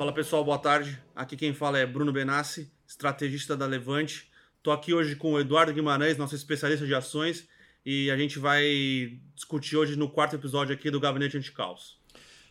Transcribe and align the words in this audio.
Fala 0.00 0.14
pessoal, 0.14 0.42
boa 0.42 0.56
tarde. 0.56 0.98
Aqui 1.14 1.36
quem 1.36 1.52
fala 1.52 1.78
é 1.78 1.84
Bruno 1.84 2.10
Benassi, 2.10 2.72
estrategista 2.88 3.54
da 3.54 3.66
Levante. 3.66 4.30
Estou 4.56 4.72
aqui 4.72 4.94
hoje 4.94 5.14
com 5.14 5.34
o 5.34 5.38
Eduardo 5.38 5.74
Guimarães, 5.74 6.16
nosso 6.16 6.34
especialista 6.34 6.86
de 6.86 6.94
ações, 6.94 7.46
e 7.84 8.10
a 8.10 8.16
gente 8.16 8.38
vai 8.38 9.18
discutir 9.34 9.76
hoje 9.76 9.96
no 9.96 10.08
quarto 10.08 10.36
episódio 10.36 10.74
aqui 10.74 10.90
do 10.90 10.98
Gabinete 10.98 11.36
Anticaos. 11.36 11.98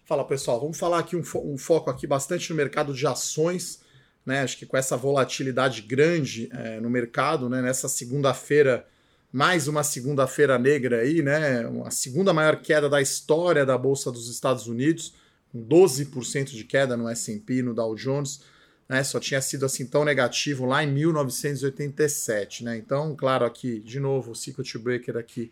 Fala 0.05 0.23
pessoal, 0.23 0.59
vamos 0.59 0.77
falar 0.77 0.99
aqui 0.99 1.15
um, 1.15 1.23
fo 1.23 1.39
um, 1.39 1.57
foco 1.57 1.89
aqui 1.89 2.05
bastante 2.05 2.51
no 2.51 2.55
mercado 2.55 2.93
de 2.93 3.07
ações, 3.07 3.81
né? 4.23 4.43
Acho 4.43 4.55
que 4.55 4.67
com 4.67 4.77
essa 4.77 4.95
volatilidade 4.95 5.81
grande 5.81 6.49
é, 6.53 6.79
no 6.79 6.87
mercado, 6.87 7.49
né? 7.49 7.63
Nessa 7.63 7.89
segunda-feira, 7.89 8.85
mais 9.33 9.67
uma 9.67 9.83
segunda-feira 9.83 10.59
negra 10.59 10.97
aí, 10.97 11.23
né? 11.23 11.67
A 11.83 11.89
segunda 11.89 12.31
maior 12.31 12.57
queda 12.57 12.87
da 12.87 13.01
história 13.01 13.65
da 13.65 13.75
Bolsa 13.75 14.11
dos 14.11 14.29
Estados 14.29 14.67
Unidos, 14.67 15.15
12% 15.55 16.51
de 16.51 16.63
queda 16.63 16.95
no 16.95 17.07
S&P, 17.09 17.61
no 17.61 17.73
Dow 17.73 17.95
Jones, 17.95 18.41
né? 18.87 19.03
Só 19.03 19.19
tinha 19.19 19.41
sido 19.41 19.65
assim 19.65 19.85
tão 19.85 20.03
negativo 20.03 20.65
lá 20.65 20.83
em 20.83 20.91
1987, 20.91 22.63
né? 22.63 22.77
Então, 22.77 23.15
claro, 23.15 23.45
aqui 23.45 23.79
de 23.79 23.99
novo 23.99 24.31
o 24.31 24.35
circuit 24.35 24.77
breaker 24.77 25.17
aqui 25.17 25.51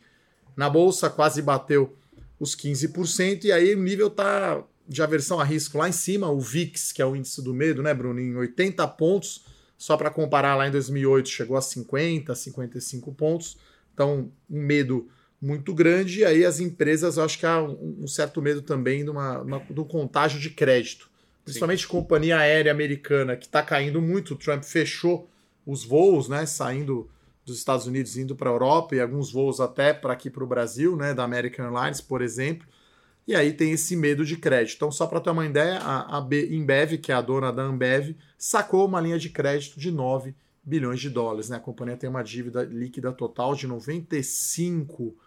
na 0.55 0.69
bolsa 0.69 1.09
quase 1.09 1.41
bateu 1.41 1.95
os 2.39 2.55
15%, 2.55 3.45
e 3.45 3.51
aí 3.51 3.75
o 3.75 3.81
nível 3.81 4.09
tá 4.09 4.63
de 4.87 5.01
aversão 5.01 5.39
a 5.39 5.43
risco 5.43 5.77
lá 5.77 5.89
em 5.89 5.91
cima, 5.91 6.29
o 6.29 6.39
VIX, 6.39 6.91
que 6.91 7.01
é 7.01 7.05
o 7.05 7.15
índice 7.15 7.41
do 7.43 7.53
medo, 7.53 7.83
né, 7.83 7.93
Bruno, 7.93 8.19
em 8.19 8.35
80 8.35 8.87
pontos, 8.89 9.43
só 9.77 9.97
para 9.97 10.09
comparar 10.09 10.55
lá 10.55 10.67
em 10.67 10.71
2008 10.71 11.29
chegou 11.29 11.57
a 11.57 11.61
50, 11.61 12.33
55 12.33 13.13
pontos. 13.13 13.57
Então, 13.93 14.31
um 14.49 14.61
medo 14.61 15.07
muito 15.41 15.73
grande, 15.73 16.21
e 16.21 16.25
aí 16.25 16.43
as 16.43 16.59
empresas, 16.59 17.17
eu 17.17 17.23
acho 17.23 17.37
que 17.37 17.45
há 17.45 17.61
um 17.61 18.07
certo 18.07 18.41
medo 18.41 18.61
também 18.61 19.03
de, 19.03 19.09
uma, 19.09 19.39
uma, 19.39 19.59
de 19.59 19.79
um 19.79 19.83
contágio 19.83 20.39
de 20.39 20.49
crédito. 20.49 21.09
Principalmente 21.43 21.83
Sim. 21.83 21.89
companhia 21.89 22.37
aérea 22.37 22.71
americana, 22.71 23.37
que 23.37 23.45
está 23.45 23.61
caindo 23.61 24.01
muito. 24.01 24.33
O 24.33 24.35
Trump 24.35 24.63
fechou 24.63 25.29
os 25.65 25.85
voos, 25.85 26.27
né? 26.27 26.45
Saindo 26.45 27.09
dos 27.45 27.57
Estados 27.57 27.85
Unidos 27.85 28.17
indo 28.17 28.35
para 28.35 28.49
a 28.49 28.53
Europa 28.53 28.95
e 28.95 28.99
alguns 28.99 29.31
voos 29.31 29.61
até 29.61 29.93
para 29.93 30.11
aqui 30.11 30.29
para 30.29 30.43
o 30.43 30.47
Brasil, 30.47 30.97
né, 30.97 31.13
da 31.13 31.23
American 31.23 31.65
Airlines, 31.65 32.01
por 32.01 32.21
exemplo. 32.21 32.67
E 33.25 33.33
aí 33.33 33.53
tem 33.53 33.71
esse 33.71 33.95
medo 33.95 34.25
de 34.25 34.35
crédito. 34.35 34.75
Então, 34.75 34.91
só 34.91 35.07
para 35.07 35.21
ter 35.21 35.29
uma 35.29 35.45
ideia, 35.45 35.79
a, 35.79 36.17
a 36.17 36.27
Embev, 36.49 36.97
que 36.97 37.11
é 37.11 37.15
a 37.15 37.21
dona 37.21 37.51
da 37.53 37.63
Ambev, 37.63 38.17
sacou 38.37 38.85
uma 38.85 38.99
linha 38.99 39.17
de 39.17 39.29
crédito 39.29 39.79
de 39.79 39.91
9 39.91 40.35
bilhões 40.61 40.99
de 40.99 41.09
dólares. 41.09 41.47
Né? 41.47 41.55
A 41.55 41.61
companhia 41.61 41.95
tem 41.95 42.09
uma 42.09 42.23
dívida 42.23 42.63
líquida 42.63 43.13
total 43.13 43.55
de 43.55 43.67
95 43.67 45.03
bilhões 45.03 45.26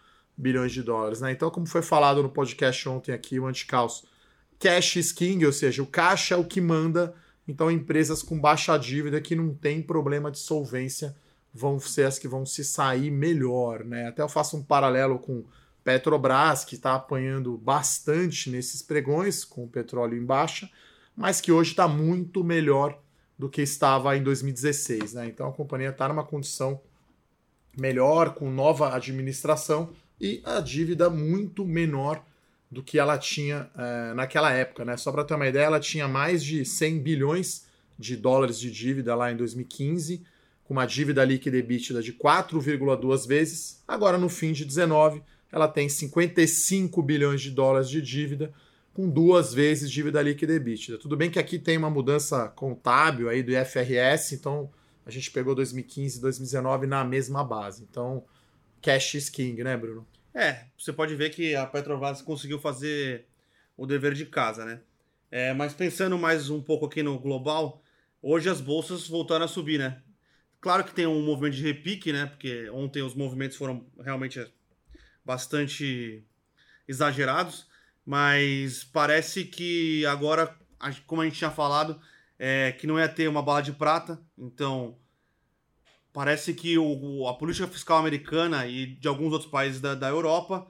de 0.71 0.83
dólares. 0.83 1.21
Né? 1.21 1.33
Então, 1.33 1.51
como 1.51 1.67
foi 1.67 1.83
falado 1.83 2.23
no 2.23 2.31
podcast 2.31 2.89
ontem 2.89 3.13
aqui, 3.13 3.39
o 3.39 3.47
Anticaos, 3.47 4.05
cash 4.59 4.97
is 4.97 5.13
king, 5.13 5.45
ou 5.45 5.53
seja, 5.53 5.83
o 5.83 5.87
caixa 5.87 6.35
é 6.35 6.39
o 6.39 6.45
que 6.45 6.61
manda. 6.61 7.15
Então, 7.47 7.71
empresas 7.71 8.23
com 8.23 8.41
baixa 8.41 8.77
dívida 8.79 9.21
que 9.21 9.35
não 9.35 9.55
tem 9.55 9.83
problema 9.83 10.31
de 10.31 10.39
solvência 10.39 11.17
vão 11.53 11.81
ser 11.81 12.05
as 12.05 12.19
que 12.19 12.29
vão 12.29 12.47
se 12.47 12.65
sair 12.65 13.11
melhor, 13.11 13.85
né? 13.85 14.09
Até 14.09 14.23
eu 14.23 14.29
faço 14.29 14.57
um 14.57 14.63
paralelo 14.63 15.19
com 15.19 15.45
Petrobras, 15.83 16.65
que 16.65 16.77
está 16.77 16.95
apanhando 16.95 17.57
bastante 17.57 18.51
nesses 18.51 18.83
pregões, 18.83 19.45
com 19.45 19.65
o 19.65 19.69
petróleo 19.69 20.17
em 20.17 20.25
baixa, 20.25 20.71
mas 21.17 21.41
que 21.41 21.51
hoje 21.51 21.71
está 21.71 21.89
muito 21.89 22.45
melhor 22.45 23.01
do 23.39 23.49
que 23.49 23.63
estava 23.63 24.17
em 24.17 24.23
2016, 24.23 25.15
né? 25.15 25.27
Então 25.27 25.49
a 25.49 25.53
companhia 25.53 25.89
está 25.89 26.07
numa 26.07 26.25
condição 26.25 26.81
melhor, 27.77 28.35
com 28.35 28.51
nova 28.51 28.95
administração 28.95 29.91
e 30.21 30.41
a 30.45 30.61
dívida 30.61 31.09
muito 31.09 31.65
menor 31.65 32.23
do 32.71 32.83
que 32.83 32.99
ela 32.99 33.19
tinha 33.19 33.69
é, 33.77 34.15
naquela 34.15 34.53
época, 34.53 34.85
né? 34.85 34.97
Só 34.97 35.11
para 35.11 35.25
ter 35.25 35.35
uma 35.35 35.49
ideia, 35.49 35.65
ela 35.65 35.81
tinha 35.81 36.07
mais 36.07 36.45
de 36.45 36.65
100 36.65 36.99
bilhões 37.01 37.67
de 37.99 38.17
dólares 38.17 38.59
de 38.59 38.71
dívida 38.71 39.15
lá 39.15 39.33
em 39.33 39.37
2015 39.37 40.23
com 40.71 40.75
uma 40.75 40.87
dívida 40.87 41.25
líquida 41.25 41.57
EBITDA 41.57 42.01
de 42.01 42.13
4,2 42.13 43.27
vezes. 43.27 43.83
Agora, 43.89 44.17
no 44.17 44.29
fim 44.29 44.53
de 44.53 44.65
19, 44.65 45.21
ela 45.51 45.67
tem 45.67 45.89
55 45.89 47.03
bilhões 47.03 47.41
de 47.41 47.51
dólares 47.51 47.89
de 47.89 48.01
dívida, 48.01 48.53
com 48.95 49.09
duas 49.11 49.53
vezes 49.53 49.91
dívida 49.91 50.23
líquida 50.23 50.53
EBITDA. 50.53 50.97
Tudo 50.97 51.17
bem 51.17 51.29
que 51.29 51.41
aqui 51.41 51.59
tem 51.59 51.77
uma 51.77 51.91
mudança 51.91 52.47
contábil 52.51 53.29
aí 53.29 53.43
do 53.43 53.51
IFRS, 53.51 54.37
então 54.37 54.71
a 55.05 55.11
gente 55.11 55.33
pegou 55.33 55.57
2015 55.57 56.19
e 56.19 56.21
2019 56.21 56.87
na 56.87 57.05
mesma 57.05 57.43
base. 57.43 57.85
Então, 57.91 58.23
cash 58.81 59.15
is 59.15 59.29
king, 59.29 59.63
né, 59.63 59.77
Bruno? 59.77 60.07
É, 60.35 60.65
você 60.79 60.93
pode 60.93 61.15
ver 61.15 61.31
que 61.31 61.55
a 61.55 61.67
Petrobras 61.67 62.23
conseguiu 62.23 62.59
fazer 62.59 63.27
o 63.77 63.87
dever 63.87 64.15
de 64.15 64.27
casa, 64.27 64.65
né? 64.65 64.81
É, 65.31 65.53
mas 65.53 65.73
pensando 65.73 66.19
mais 66.19 66.51
um 66.51 66.61
pouco 66.61 66.87
aqui 66.87 67.03
no 67.03 67.19
global, 67.19 67.83
hoje 68.23 68.49
as 68.49 68.61
bolsas 68.61 69.07
voltaram 69.09 69.45
a 69.45 69.49
subir, 69.49 69.79
né? 69.79 70.03
Claro 70.61 70.85
que 70.85 70.95
tem 70.95 71.07
um 71.07 71.23
movimento 71.23 71.57
de 71.57 71.63
repique, 71.63 72.13
né? 72.13 72.27
Porque 72.27 72.69
ontem 72.71 73.03
os 73.03 73.15
movimentos 73.15 73.57
foram 73.57 73.87
realmente 73.99 74.45
bastante 75.25 76.23
exagerados, 76.87 77.67
mas 78.05 78.85
parece 78.85 79.45
que 79.45 80.05
agora, 80.07 80.55
como 81.07 81.23
a 81.23 81.25
gente 81.25 81.39
tinha 81.39 81.51
falado, 81.51 82.01
é, 82.39 82.73
que 82.73 82.87
não 82.87 82.99
ia 82.99 83.09
ter 83.09 83.29
uma 83.29 83.43
bala 83.43 83.63
de 83.63 83.73
prata, 83.73 84.21
então 84.37 84.97
parece 86.13 86.55
que 86.55 86.77
o, 86.79 87.27
a 87.29 87.35
política 87.35 87.67
fiscal 87.69 87.99
americana 87.99 88.67
e 88.67 88.87
de 88.87 89.09
alguns 89.09 89.33
outros 89.33 89.51
países 89.51 89.81
da, 89.81 89.95
da 89.95 90.09
Europa 90.09 90.67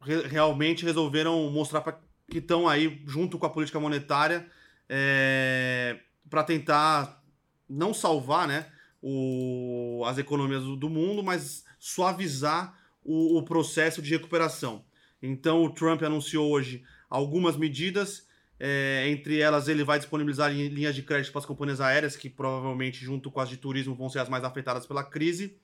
re, 0.00 0.22
realmente 0.26 0.84
resolveram 0.84 1.50
mostrar 1.50 1.80
pra, 1.80 1.98
que 2.30 2.38
estão 2.38 2.68
aí 2.68 3.02
junto 3.06 3.38
com 3.38 3.46
a 3.46 3.50
política 3.50 3.78
monetária 3.78 4.46
é, 4.88 5.98
para 6.28 6.42
tentar 6.44 7.22
não 7.68 7.94
salvar, 7.94 8.46
né? 8.48 8.66
o, 9.02 10.04
as 10.06 10.16
economias 10.16 10.62
do 10.62 10.88
mundo, 10.88 11.22
mas 11.22 11.64
suavizar 11.78 12.78
o, 13.04 13.38
o, 13.38 13.42
processo 13.42 14.00
de 14.00 14.10
recuperação. 14.10 14.84
Então, 15.20 15.64
o 15.64 15.70
Trump 15.70 16.02
anunciou 16.02 16.48
hoje 16.50 16.84
algumas 17.10 17.56
medidas, 17.56 18.26
é, 18.64 19.08
entre 19.08 19.40
elas 19.40 19.66
ele 19.66 19.82
vai 19.82 19.98
disponibilizar 19.98 20.52
linhas 20.52 20.94
de 20.94 21.02
crédito 21.02 21.32
para 21.32 21.40
as 21.40 21.46
companhias 21.46 21.80
aéreas, 21.80 22.14
que 22.14 22.30
provavelmente, 22.30 23.04
junto 23.04 23.28
com 23.28 23.40
as 23.40 23.48
de 23.48 23.56
turismo, 23.56 23.92
vão 23.92 24.08
ser 24.08 24.20
as 24.20 24.28
mais 24.28 24.44
afetadas 24.44 24.86
pela 24.86 25.02
crise, 25.02 25.56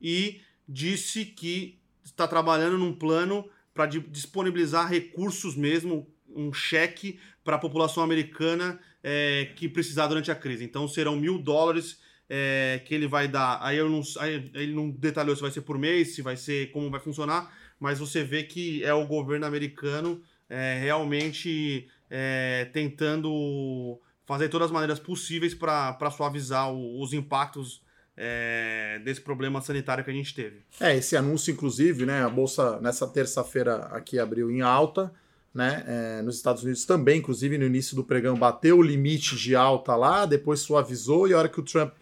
e 0.00 0.40
disse 0.66 1.26
que 1.26 1.78
está 2.02 2.26
trabalhando 2.26 2.78
num 2.78 2.94
plano 2.94 3.46
para 3.74 3.84
disponibilizar 3.84 4.88
recursos 4.88 5.56
mesmo, 5.56 6.10
um 6.34 6.50
cheque 6.50 7.20
para 7.44 7.56
a 7.56 7.58
população 7.58 8.02
americana 8.02 8.80
é, 9.02 9.52
que 9.54 9.68
precisar 9.68 10.06
durante 10.06 10.30
a 10.30 10.34
crise. 10.34 10.64
Então 10.64 10.88
serão 10.88 11.16
mil 11.16 11.38
dólares 11.38 12.00
é, 12.30 12.80
que 12.86 12.94
ele 12.94 13.06
vai 13.06 13.28
dar. 13.28 13.58
Aí, 13.60 13.76
eu 13.76 13.90
não, 13.90 14.00
aí 14.20 14.50
ele 14.54 14.72
não 14.72 14.88
detalhou 14.88 15.36
se 15.36 15.42
vai 15.42 15.50
ser 15.50 15.60
por 15.60 15.76
mês, 15.76 16.14
se 16.14 16.22
vai 16.22 16.36
ser 16.36 16.70
como 16.70 16.90
vai 16.90 17.00
funcionar, 17.00 17.54
mas 17.78 17.98
você 17.98 18.24
vê 18.24 18.42
que 18.42 18.82
é 18.82 18.94
o 18.94 19.06
governo 19.06 19.44
americano 19.44 20.22
é, 20.48 20.78
realmente 20.80 21.86
é, 22.10 22.68
tentando 22.72 23.98
fazer 24.26 24.48
todas 24.48 24.66
as 24.66 24.72
maneiras 24.72 24.98
possíveis 24.98 25.54
para 25.54 26.10
suavizar 26.10 26.72
o, 26.72 27.02
os 27.02 27.12
impactos 27.12 27.82
é, 28.16 29.00
desse 29.04 29.20
problema 29.20 29.60
sanitário 29.60 30.04
que 30.04 30.10
a 30.10 30.14
gente 30.14 30.34
teve. 30.34 30.62
É, 30.80 30.96
esse 30.96 31.16
anúncio, 31.16 31.52
inclusive, 31.52 32.04
né? 32.04 32.22
A 32.24 32.28
bolsa 32.28 32.80
nessa 32.80 33.06
terça-feira 33.06 33.86
aqui 33.92 34.18
abriu 34.18 34.50
em 34.50 34.60
alta. 34.60 35.12
Né? 35.54 35.82
É, 35.88 36.22
nos 36.22 36.36
Estados 36.36 36.62
Unidos 36.62 36.84
também, 36.84 37.18
inclusive 37.18 37.56
no 37.56 37.64
início 37.64 37.96
do 37.96 38.04
pregão, 38.04 38.36
bateu 38.36 38.78
o 38.78 38.82
limite 38.82 39.34
de 39.34 39.56
alta 39.56 39.96
lá, 39.96 40.26
depois 40.26 40.60
suavizou, 40.60 41.26
e 41.26 41.32
a 41.32 41.38
hora 41.38 41.48
que 41.48 41.58
o 41.58 41.64
Trump 41.64 41.92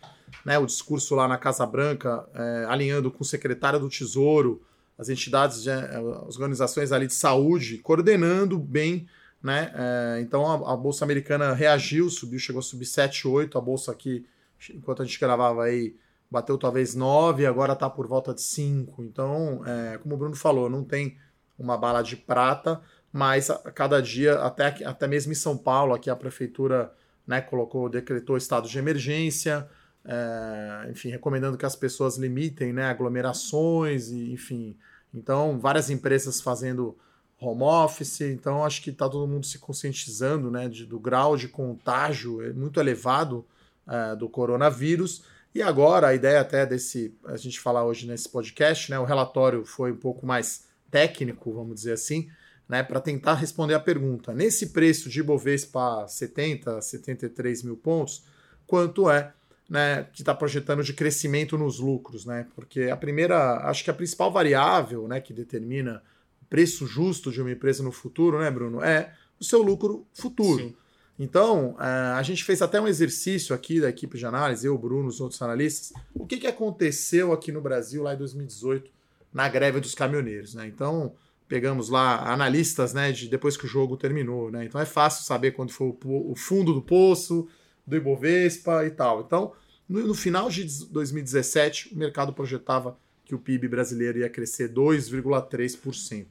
né, 0.45 0.59
o 0.59 0.67
discurso 0.67 1.15
lá 1.15 1.27
na 1.27 1.39
Casa 1.39 1.67
Branca, 1.67 2.25
é, 2.35 2.67
alinhando 2.69 3.11
com 3.11 3.23
o 3.23 3.27
secretário 3.27 3.81
do 3.81 3.89
Tesouro, 3.89 4.63
as 4.99 5.09
entidades, 5.09 5.63
de, 5.63 5.71
é, 5.71 5.97
as 6.27 6.37
organizações 6.37 6.93
ali 6.93 7.07
de 7.07 7.15
saúde, 7.15 7.79
coordenando 7.79 8.59
bem. 8.59 9.07
Né? 9.43 9.73
É, 9.75 10.21
então 10.21 10.47
a, 10.47 10.73
a, 10.73 10.77
Bolsa 10.77 11.05
Americana 11.05 11.53
reagiu, 11.53 12.11
subiu, 12.11 12.39
chegou 12.39 12.61
a 12.61 12.63
subir 12.63 12.85
7,8. 12.85 13.57
A 13.57 13.61
Bolsa 13.61 13.93
aqui, 13.93 14.27
enquanto 14.75 15.03
a 15.03 15.05
gente 15.05 15.21
gravava 15.21 15.65
aí, 15.65 15.97
bateu 16.31 16.59
talvez 16.59 16.95
9, 16.95 17.47
agora 17.47 17.75
está 17.75 17.89
por 17.89 18.07
volta 18.07 18.35
de 18.35 18.43
5. 18.43 19.05
Então, 19.05 19.63
é, 19.67 19.99
como 19.99 20.15
o 20.15 20.19
Bruno 20.19 20.35
falou, 20.35 20.69
não 20.69 20.83
tem 20.83 21.17
uma 21.59 21.77
bala 21.77 22.03
de 22.03 22.17
prata, 22.17 22.81
mas 23.13 23.49
a 23.49 23.71
cada 23.71 24.03
dia, 24.03 24.41
até, 24.41 24.67
até 24.85 25.07
mesmo 25.07 25.33
em 25.33 25.37
São 25.37 25.57
Paulo, 25.57 25.95
aqui 25.95 26.11
a 26.11 26.17
prefeitura 26.17 26.93
né, 27.27 27.41
colocou, 27.41 27.89
decretou 27.89 28.37
estado 28.37 28.69
de 28.69 28.79
emergência 28.79 29.69
é, 30.07 30.89
enfim, 30.91 31.11
recomendando 31.11 31.59
que 31.59 31.67
as 31.67 31.75
pessoas 31.75 32.17
limitem 32.17 32.73
né, 32.73 32.85
aglomerações, 32.85 34.09
e, 34.09 34.33
enfim. 34.33 34.77
Então, 35.13 35.59
várias 35.59 35.91
empresas 35.91 36.41
fazendo 36.41 36.97
home 37.39 37.63
office, 37.63 38.23
então 38.23 38.65
acho 38.65 38.83
que 38.83 38.91
está 38.91 39.09
todo 39.09 39.27
mundo 39.29 39.45
se 39.45 39.59
conscientizando 39.59 40.51
né, 40.51 40.69
de, 40.69 40.87
do 40.87 40.99
grau 40.99 41.37
de 41.37 41.49
contágio 41.49 42.43
é 42.43 42.53
muito 42.53 42.81
elevado 42.81 43.47
é, 43.87 44.17
do 44.17 44.29
coronavírus. 44.29 45.23
E 45.55 45.63
agora 45.63 46.09
a 46.09 46.15
ideia 46.15 46.41
até 46.41 46.67
desse, 46.67 47.15
a 47.25 47.37
gente 47.37 47.61
falar 47.61 47.85
hoje 47.85 48.07
nesse 48.07 48.29
podcast, 48.29 48.91
né, 48.91 48.99
o 48.99 49.05
relatório 49.05 49.65
foi 49.65 49.93
um 49.93 49.97
pouco 49.97 50.27
mais 50.27 50.65
técnico, 50.91 51.53
vamos 51.53 51.75
dizer 51.77 51.93
assim, 51.93 52.29
né, 52.69 52.83
para 52.83 53.01
tentar 53.01 53.35
responder 53.35 53.75
a 53.75 53.81
pergunta. 53.81 54.33
Nesse 54.33 54.71
preço 54.71 55.09
de 55.09 55.21
Ibovespa 55.21 56.07
70, 56.09 56.81
73 56.81 57.63
mil 57.63 57.77
pontos, 57.77 58.25
quanto 58.67 59.11
é 59.11 59.33
né, 59.69 60.07
que 60.13 60.23
está 60.23 60.35
projetando 60.35 60.83
de 60.83 60.93
crescimento 60.93 61.59
nos 61.59 61.81
lucros, 61.81 62.25
né? 62.25 62.47
Porque 62.55 62.83
a 62.83 62.97
primeira, 62.97 63.69
acho 63.69 63.83
que 63.83 63.91
a 63.91 63.95
principal 63.95 64.31
variável, 64.31 65.09
né, 65.09 65.21
que 65.21 65.33
determina 65.33 66.03
preço 66.49 66.87
justo 66.87 67.31
de 67.31 67.41
uma 67.41 67.51
empresa 67.51 67.83
no 67.83 67.93
futuro, 67.93 68.39
né, 68.39 68.51
Bruno, 68.51 68.83
é 68.83 69.13
o 69.41 69.45
seu 69.45 69.63
lucro 69.63 70.07
futuro. 70.15 70.65
Sim. 70.65 70.75
Então, 71.19 71.77
é, 71.81 71.85
a 72.13 72.23
gente 72.23 72.45
fez 72.45 72.61
até 72.61 72.81
um 72.81 72.87
exercício 72.87 73.55
aqui 73.55 73.81
da 73.81 73.89
equipe 73.89 74.19
de 74.19 74.27
análise, 74.27 74.67
eu, 74.67 74.75
o 74.75 74.79
Bruno, 74.79 75.09
os 75.09 75.21
outros 75.21 75.41
analistas. 75.41 75.93
O 76.15 76.27
que, 76.27 76.37
que 76.37 76.47
aconteceu 76.47 77.33
aqui 77.33 77.51
no 77.51 77.61
Brasil 77.61 78.03
lá 78.03 78.15
em 78.15 78.19
2018 78.19 78.91
na 79.33 79.49
greve 79.49 79.81
dos 79.81 79.95
caminhoneiros, 79.95 80.55
né? 80.55 80.67
Então, 80.67 81.15
pegamos 81.49 81.89
lá 81.89 82.33
analistas, 82.33 82.93
né, 82.93 83.13
de 83.13 83.29
depois 83.29 83.57
que 83.57 83.65
o 83.65 83.69
jogo 83.69 83.97
terminou, 83.97 84.51
né? 84.51 84.65
Então 84.65 84.81
é 84.81 84.85
fácil 84.85 85.25
saber 85.25 85.53
quando 85.53 85.71
foi 85.71 85.89
o, 85.89 86.33
o 86.33 86.35
fundo 86.35 86.73
do 86.73 86.83
poço, 86.83 87.49
do 87.87 87.97
Ibovespa 87.97 88.85
e 88.85 88.91
tal. 88.91 89.21
Então, 89.21 89.53
no, 89.89 90.07
no, 90.07 90.15
final 90.15 90.49
de 90.51 90.65
2017, 90.91 91.95
o 91.95 91.99
mercado 91.99 92.33
projetava 92.33 92.99
que 93.25 93.35
o 93.35 93.39
PIB 93.39 93.69
brasileiro 93.69 94.19
ia 94.19 94.29
crescer 94.29 94.73
2,3%. 94.73 96.27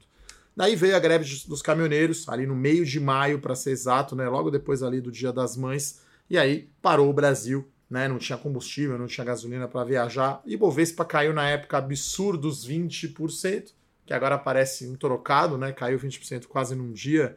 Daí 0.56 0.74
veio 0.74 0.96
a 0.96 0.98
greve 0.98 1.26
dos 1.46 1.60
caminhoneiros, 1.60 2.26
ali 2.30 2.46
no 2.46 2.56
meio 2.56 2.86
de 2.86 2.98
maio, 2.98 3.38
para 3.38 3.54
ser 3.54 3.72
exato, 3.72 4.16
né? 4.16 4.26
logo 4.26 4.50
depois 4.50 4.82
ali 4.82 5.02
do 5.02 5.12
Dia 5.12 5.30
das 5.30 5.54
Mães, 5.54 6.00
e 6.30 6.38
aí 6.38 6.70
parou 6.80 7.10
o 7.10 7.12
Brasil, 7.12 7.68
né? 7.90 8.08
não 8.08 8.16
tinha 8.16 8.38
combustível, 8.38 8.96
não 8.96 9.06
tinha 9.06 9.26
gasolina 9.26 9.68
para 9.68 9.84
viajar, 9.84 10.40
e 10.46 10.56
Bovespa 10.56 11.04
caiu 11.04 11.34
na 11.34 11.46
época 11.46 11.76
absurdos 11.76 12.66
20%, 12.66 13.74
que 14.06 14.14
agora 14.14 14.38
parece 14.38 14.88
um 14.88 14.96
trocado, 14.96 15.58
né? 15.58 15.72
caiu 15.72 15.98
20% 15.98 16.46
quase 16.46 16.74
num 16.74 16.90
dia, 16.90 17.36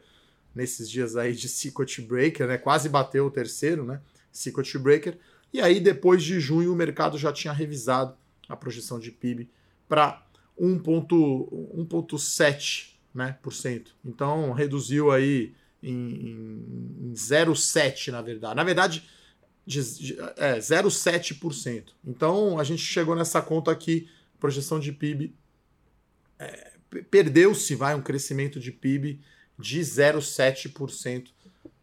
nesses 0.54 0.90
dias 0.90 1.14
aí 1.14 1.34
de 1.34 1.46
Circuit 1.46 2.00
Breaker, 2.00 2.46
né? 2.46 2.56
quase 2.56 2.88
bateu 2.88 3.26
o 3.26 3.30
terceiro, 3.30 3.84
né? 3.84 4.00
Circuit 4.32 4.78
Breaker, 4.78 5.18
e 5.52 5.60
aí 5.60 5.78
depois 5.78 6.22
de 6.22 6.40
junho 6.40 6.72
o 6.72 6.76
mercado 6.76 7.18
já 7.18 7.30
tinha 7.32 7.52
revisado 7.52 8.16
a 8.48 8.56
projeção 8.56 8.98
de 8.98 9.10
PIB 9.10 9.50
para 9.86 10.24
1,7 10.58 12.98
né, 13.14 13.38
por 13.42 13.52
cento. 13.52 13.94
Então 14.04 14.52
reduziu 14.52 15.10
aí 15.10 15.54
em, 15.82 15.92
em, 15.92 17.10
em 17.10 17.12
0,7 17.12 18.10
na 18.10 18.22
verdade. 18.22 18.54
Na 18.54 18.64
verdade, 18.64 19.04
de, 19.66 19.98
de, 19.98 20.20
é 20.36 20.58
0,7%. 20.58 21.90
Então 22.04 22.58
a 22.58 22.64
gente 22.64 22.82
chegou 22.82 23.14
nessa 23.14 23.40
conta 23.40 23.70
aqui, 23.70 24.08
projeção 24.38 24.80
de 24.80 24.92
PIB 24.92 25.34
é, 26.40 26.72
perdeu-se, 27.10 27.74
vai 27.74 27.94
um 27.94 28.00
crescimento 28.00 28.58
de 28.58 28.72
PIB 28.72 29.20
de 29.58 29.80
0,7% 29.80 31.28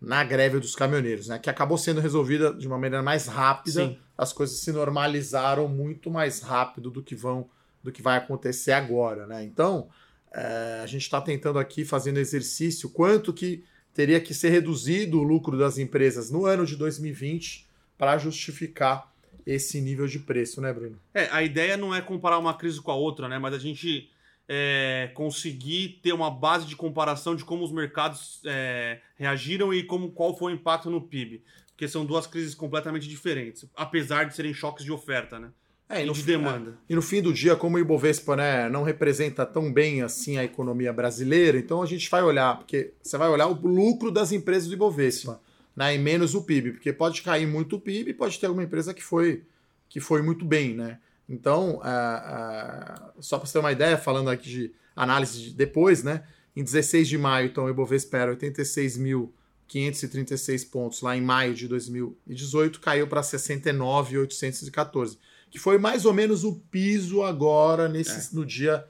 na 0.01 0.23
greve 0.23 0.59
dos 0.59 0.75
caminhoneiros, 0.75 1.27
né? 1.27 1.37
Que 1.37 1.49
acabou 1.49 1.77
sendo 1.77 2.01
resolvida 2.01 2.53
de 2.53 2.67
uma 2.67 2.77
maneira 2.77 3.03
mais 3.03 3.27
rápida. 3.27 3.85
Sim. 3.85 3.97
As 4.17 4.33
coisas 4.33 4.57
se 4.57 4.71
normalizaram 4.71 5.67
muito 5.67 6.09
mais 6.09 6.41
rápido 6.41 6.89
do 6.89 7.03
que 7.03 7.15
vão 7.15 7.47
do 7.83 7.91
que 7.91 8.01
vai 8.01 8.17
acontecer 8.17 8.71
agora, 8.71 9.27
né? 9.27 9.43
Então, 9.43 9.87
é, 10.33 10.81
a 10.83 10.85
gente 10.85 11.03
está 11.03 11.21
tentando 11.21 11.59
aqui, 11.59 11.85
fazendo 11.85 12.17
exercício, 12.17 12.89
quanto 12.89 13.33
que 13.33 13.63
teria 13.93 14.19
que 14.19 14.33
ser 14.33 14.49
reduzido 14.49 15.19
o 15.19 15.23
lucro 15.23 15.57
das 15.57 15.77
empresas 15.77 16.29
no 16.29 16.45
ano 16.45 16.65
de 16.65 16.75
2020 16.75 17.67
para 17.97 18.17
justificar 18.17 19.11
esse 19.45 19.81
nível 19.81 20.07
de 20.07 20.19
preço, 20.19 20.61
né, 20.61 20.71
Bruno? 20.73 20.99
É, 21.13 21.29
a 21.31 21.41
ideia 21.41 21.77
não 21.77 21.95
é 21.95 22.01
comparar 22.01 22.37
uma 22.37 22.53
crise 22.53 22.81
com 22.81 22.91
a 22.91 22.95
outra, 22.95 23.27
né? 23.27 23.39
Mas 23.39 23.53
a 23.53 23.59
gente 23.59 24.09
é, 24.47 25.09
conseguir 25.13 25.99
ter 26.03 26.13
uma 26.13 26.29
base 26.29 26.65
de 26.65 26.75
comparação 26.75 27.35
de 27.35 27.43
como 27.43 27.63
os 27.63 27.71
mercados 27.71 28.41
é, 28.45 28.99
reagiram 29.15 29.73
e 29.73 29.83
como 29.83 30.11
qual 30.11 30.37
foi 30.37 30.51
o 30.51 30.55
impacto 30.55 30.89
no 30.89 31.01
PIB. 31.01 31.41
Porque 31.69 31.87
são 31.87 32.05
duas 32.05 32.27
crises 32.27 32.53
completamente 32.53 33.07
diferentes, 33.07 33.65
apesar 33.75 34.25
de 34.25 34.35
serem 34.35 34.53
choques 34.53 34.83
de 34.83 34.91
oferta, 34.91 35.39
né? 35.39 35.49
É, 35.89 36.05
e, 36.05 36.11
de 36.11 36.23
demanda. 36.23 36.71
É. 36.71 36.73
E 36.91 36.95
no 36.95 37.01
fim 37.01 37.21
do 37.21 37.33
dia, 37.33 37.55
como 37.55 37.77
o 37.77 37.79
Ibovespa 37.79 38.35
né, 38.35 38.67
não 38.67 38.83
representa 38.83 39.45
tão 39.45 39.71
bem 39.71 40.01
assim 40.01 40.37
a 40.37 40.43
economia 40.43 40.91
brasileira, 40.91 41.57
então 41.57 41.81
a 41.81 41.85
gente 41.85 42.09
vai 42.09 42.21
olhar, 42.21 42.57
porque 42.57 42.91
você 43.01 43.17
vai 43.17 43.29
olhar 43.29 43.47
o 43.47 43.53
lucro 43.53 44.11
das 44.11 44.33
empresas 44.33 44.67
do 44.67 44.73
Ibovespa, 44.73 45.39
né, 45.75 45.95
e 45.95 45.97
menos 45.97 46.35
o 46.35 46.43
PIB, 46.43 46.73
porque 46.73 46.91
pode 46.91 47.21
cair 47.21 47.47
muito 47.47 47.77
o 47.77 47.79
PIB, 47.79 48.13
pode 48.15 48.37
ter 48.37 48.47
alguma 48.47 48.65
empresa 48.65 48.93
que 48.93 49.01
foi, 49.01 49.45
que 49.87 50.01
foi 50.01 50.21
muito 50.21 50.43
bem, 50.43 50.73
né? 50.73 50.99
Então, 51.29 51.81
é, 51.83 51.89
é, 51.89 52.95
só 53.19 53.37
para 53.37 53.45
você 53.47 53.53
ter 53.53 53.59
uma 53.59 53.71
ideia, 53.71 53.97
falando 53.97 54.29
aqui 54.29 54.49
de 54.49 54.73
análise 54.95 55.41
de 55.41 55.53
depois, 55.53 56.03
né? 56.03 56.23
Em 56.55 56.63
16 56.63 57.07
de 57.07 57.17
maio, 57.17 57.47
então, 57.47 57.65
o 57.65 57.69
Ibovespa 57.69 58.17
era 58.17 58.35
86.536 58.35 60.69
pontos 60.69 61.01
lá 61.01 61.15
em 61.15 61.21
maio 61.21 61.53
de 61.53 61.67
2018, 61.67 62.79
caiu 62.79 63.07
para 63.07 63.21
69.814 63.21 65.17
que 65.49 65.59
foi 65.59 65.77
mais 65.77 66.05
ou 66.05 66.13
menos 66.13 66.43
o 66.43 66.55
piso 66.55 67.23
agora 67.23 67.87
nesse, 67.87 68.33
é. 68.33 68.35
no 68.35 68.45
dia 68.45 68.85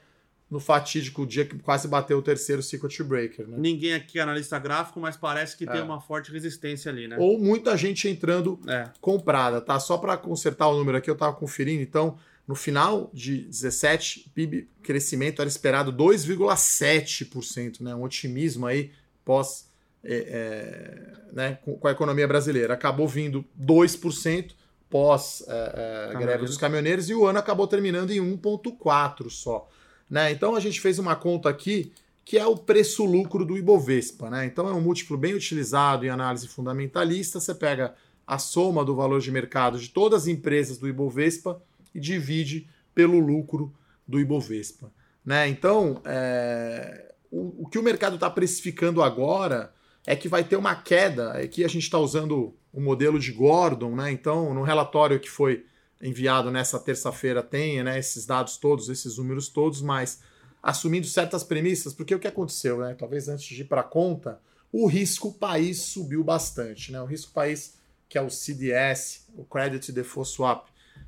no 0.50 0.62
fatídico 0.62 1.25
dia 1.25 1.45
que 1.45 1.59
quase 1.59 1.89
bateu 1.89 2.18
o 2.18 2.21
terceiro 2.21 2.63
circuit 2.63 3.04
breaker. 3.04 3.45
Né? 3.48 3.57
Ninguém 3.59 3.94
aqui 3.94 4.18
é 4.18 4.21
analista 4.21 4.57
gráfico, 4.57 5.00
mas 5.00 5.18
parece 5.18 5.57
que 5.57 5.65
é. 5.65 5.71
tem 5.71 5.81
uma 5.81 6.00
forte 6.00 6.31
resistência 6.31 6.89
ali, 6.89 7.06
né? 7.06 7.18
Ou 7.19 7.38
muita 7.38 7.75
gente 7.75 8.07
entrando 8.07 8.57
é. 8.65 8.89
comprada, 9.01 9.59
tá? 9.59 9.77
Só 9.77 9.98
para 9.98 10.15
consertar 10.15 10.68
o 10.69 10.77
número 10.77 10.98
aqui, 10.98 11.09
eu 11.09 11.15
estava 11.15 11.36
conferindo, 11.36 11.81
então, 11.81 12.18
no 12.48 12.56
final 12.56 13.12
de 13.13 13.42
17, 13.42 14.31
PIB 14.33 14.69
crescimento 14.81 15.42
era 15.42 15.50
esperado 15.50 15.92
2,7%, 15.92 17.81
né? 17.81 17.94
Um 17.94 18.03
otimismo 18.03 18.65
aí 18.65 18.92
pós 19.25 19.68
é, 20.03 21.13
né, 21.33 21.60
com, 21.63 21.77
com 21.77 21.88
a 21.88 21.92
economia 21.92 22.27
brasileira. 22.27 22.74
Acabou 22.74 23.07
vindo 23.07 23.44
2%, 23.60 24.51
pós 24.89 25.44
é, 25.48 26.12
é, 26.13 26.18
greve 26.18 26.45
dos 26.45 26.57
caminhoneiros 26.57 27.10
e 27.10 27.13
o 27.13 27.25
ano 27.25 27.39
acabou 27.39 27.68
terminando 27.68 28.12
em 28.12 28.19
1,4 28.19 29.30
só. 29.30 29.68
Né? 30.10 30.31
Então 30.31 30.56
a 30.56 30.60
gente 30.60 30.80
fez 30.80 31.00
uma 31.00 31.16
conta 31.16 31.50
aqui 31.50 31.92
que 32.24 32.38
é 32.38 32.45
o 32.45 32.57
preço-lucro 32.57 33.45
do 33.45 33.57
Ibovespa. 33.57 34.30
Né? 34.30 34.45
Então 34.45 34.68
é 34.68 34.74
um 34.74 34.81
múltiplo 34.81 35.18
bem 35.18 35.34
utilizado 35.34 36.06
em 36.06 36.10
análise 36.10 36.48
fundamentalista. 36.48 37.39
Você 37.39 37.56
pega 37.56 37.95
a 38.25 38.38
soma 38.38 38.84
do 38.84 38.95
valor 38.95 39.22
de 39.22 39.31
mercado 39.31 39.80
de 39.80 39.89
todas 39.89 40.24
as 40.24 40.28
empresas 40.28 40.78
do 40.78 40.88
Ibovespa 40.88 41.62
e 41.95 42.00
divide 42.00 42.68
pelo 42.94 43.19
lucro 43.19 43.74
do 44.07 44.19
Ibovespa. 44.19 44.92
Né? 45.25 45.48
Então, 45.50 46.01
é, 46.06 47.13
o, 47.31 47.63
o 47.63 47.68
que 47.69 47.78
o 47.78 47.84
mercado 47.84 48.16
está 48.16 48.30
precificando 48.30 49.01
agora 49.01 49.74
é 50.07 50.15
que 50.15 50.30
vai 50.30 50.41
ter 50.41 50.55
uma 50.55 50.74
queda. 50.74 51.34
Aqui 51.34 51.65
a 51.65 51.67
gente 51.67 51.84
está 51.84 52.00
usando 52.00 52.55
o 52.72 52.79
modelo 52.79 53.20
de 53.20 53.29
Gordon, 53.34 53.93
né? 53.93 54.10
Então, 54.10 54.53
no 54.53 54.63
relatório 54.63 55.20
que 55.20 55.29
foi 55.29 55.65
enviado 56.01 56.50
nessa 56.50 56.79
terça-feira 56.79 57.43
tem 57.43 57.84
né, 57.84 58.00
esses 58.00 58.25
dados 58.25 58.55
todos, 58.55 58.88
esses 58.88 59.17
números 59.17 59.50
todos, 59.50 59.82
mas 59.82 60.22
assumindo 60.63 61.05
certas 61.08 61.43
premissas, 61.43 61.93
porque 61.93 62.15
o 62.15 62.20
que 62.20 62.27
aconteceu, 62.27 62.79
né? 62.79 62.96
Talvez 62.98 63.27
antes 63.27 63.46
de 63.46 63.62
ir 63.62 63.65
para 63.65 63.82
a 63.82 63.84
conta, 63.84 64.39
o 64.72 64.88
risco 64.88 65.34
país 65.34 65.82
subiu 65.82 66.24
bastante, 66.24 66.89
né? 66.89 67.01
O 67.01 67.05
risco 67.05 67.34
país, 67.34 67.75
que 68.08 68.17
é 68.17 68.22
o 68.22 68.29
CDS, 68.29 69.27
o 69.36 69.43
Credit 69.43 69.91
Default 69.91 70.29
Swap, 70.29 70.67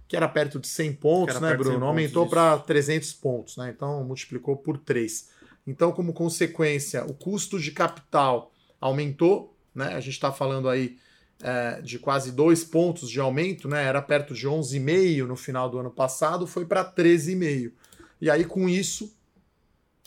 que 0.09 0.17
era 0.17 0.27
perto 0.27 0.59
de 0.59 0.67
100 0.67 0.93
pontos, 0.95 1.39
né, 1.39 1.55
Bruno? 1.55 1.85
Aumentou 1.85 2.27
para 2.27 2.57
300 2.57 3.13
pontos, 3.13 3.55
né? 3.55 3.73
Então 3.73 4.03
multiplicou 4.03 4.57
por 4.57 4.77
3. 4.77 5.29
Então, 5.65 5.93
como 5.93 6.11
consequência, 6.11 7.05
o 7.05 7.13
custo 7.13 7.57
de 7.57 7.71
capital 7.71 8.51
aumentou, 8.79 9.57
né? 9.73 9.95
A 9.95 9.99
gente 9.99 10.13
está 10.13 10.31
falando 10.31 10.69
aí 10.69 10.97
é, 11.41 11.81
de 11.81 11.99
quase 11.99 12.31
dois 12.31 12.63
pontos 12.63 13.09
de 13.09 13.19
aumento, 13.19 13.67
né? 13.67 13.83
Era 13.83 14.01
perto 14.01 14.33
de 14.33 14.47
11,5 14.47 15.25
no 15.25 15.35
final 15.35 15.69
do 15.69 15.79
ano 15.79 15.91
passado, 15.91 16.45
foi 16.45 16.65
para 16.65 16.83
13,5. 16.83 17.71
E 18.21 18.29
aí, 18.29 18.43
com 18.43 18.67
isso, 18.67 19.15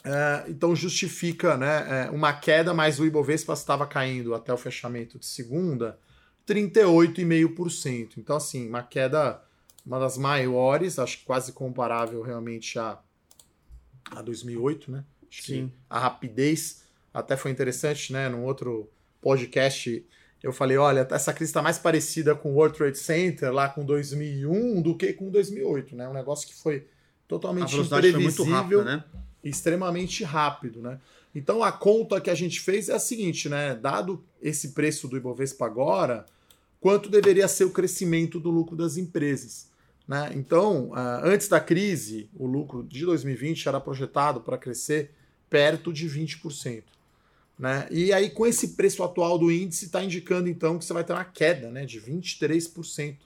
é, 0.03 0.45
então 0.49 0.75
justifica 0.75 1.57
né, 1.57 2.05
é, 2.05 2.11
uma 2.11 2.33
queda, 2.33 2.73
mas 2.73 2.99
o 2.99 3.05
Ibovespa 3.05 3.53
estava 3.53 3.87
caindo 3.87 4.35
até 4.35 4.53
o 4.53 4.57
fechamento 4.57 5.17
de 5.17 5.25
segunda 5.25 5.97
38,5%. 6.45 8.17
Então, 8.17 8.35
assim, 8.35 8.67
uma 8.67 8.83
queda, 8.83 9.41
uma 9.85 9.99
das 9.99 10.17
maiores, 10.17 10.99
acho 10.99 11.19
que 11.19 11.25
quase 11.25 11.53
comparável 11.53 12.21
realmente 12.21 12.77
a, 12.77 12.99
a 14.11 14.21
2008, 14.21 14.91
né? 14.91 15.05
Acho 15.29 15.43
Sim. 15.43 15.71
a 15.89 15.99
rapidez 15.99 16.82
até 17.13 17.37
foi 17.37 17.51
interessante, 17.51 18.11
né? 18.11 18.27
Num 18.27 18.43
outro 18.43 18.89
podcast, 19.21 20.03
eu 20.41 20.51
falei: 20.51 20.77
olha, 20.77 21.07
essa 21.11 21.33
crise 21.33 21.49
está 21.49 21.61
mais 21.61 21.77
parecida 21.77 22.33
com 22.33 22.51
o 22.51 22.55
World 22.55 22.77
Trade 22.77 22.97
Center 22.97 23.51
lá 23.51 23.69
com 23.69 23.85
2001 23.85 24.81
do 24.81 24.95
que 24.95 25.13
com 25.13 25.29
2008, 25.29 25.95
né? 25.95 26.07
Um 26.07 26.13
negócio 26.13 26.47
que 26.47 26.55
foi 26.55 26.87
totalmente 27.27 27.75
imprevisível 27.75 28.45
rápida, 28.45 28.83
né? 28.83 29.03
extremamente 29.43 30.23
rápido, 30.23 30.81
né? 30.81 30.99
Então 31.35 31.63
a 31.63 31.71
conta 31.71 32.21
que 32.21 32.29
a 32.29 32.35
gente 32.35 32.59
fez 32.59 32.89
é 32.89 32.93
a 32.93 32.99
seguinte, 32.99 33.47
né? 33.49 33.75
Dado 33.75 34.23
esse 34.41 34.69
preço 34.69 35.07
do 35.07 35.17
Ibovespa 35.17 35.65
agora, 35.65 36.25
quanto 36.79 37.09
deveria 37.09 37.47
ser 37.47 37.65
o 37.65 37.71
crescimento 37.71 38.39
do 38.39 38.49
lucro 38.49 38.75
das 38.75 38.97
empresas? 38.97 39.71
Né? 40.07 40.31
Então, 40.35 40.89
uh, 40.89 41.23
antes 41.23 41.47
da 41.47 41.59
crise, 41.59 42.29
o 42.35 42.45
lucro 42.45 42.83
de 42.83 43.05
2020 43.05 43.67
era 43.67 43.79
projetado 43.79 44.41
para 44.41 44.57
crescer 44.57 45.11
perto 45.49 45.93
de 45.93 46.09
20%. 46.09 46.83
Né? 47.63 47.87
E 47.89 48.11
aí, 48.11 48.29
com 48.29 48.45
esse 48.45 48.75
preço 48.75 49.01
atual 49.01 49.39
do 49.39 49.49
índice, 49.49 49.85
está 49.85 50.03
indicando 50.03 50.49
então 50.49 50.77
que 50.77 50.83
você 50.83 50.91
vai 50.91 51.01
ter 51.01 51.13
uma 51.13 51.23
queda 51.23 51.71
né, 51.71 51.85
de 51.85 51.97
23%. 52.01 53.19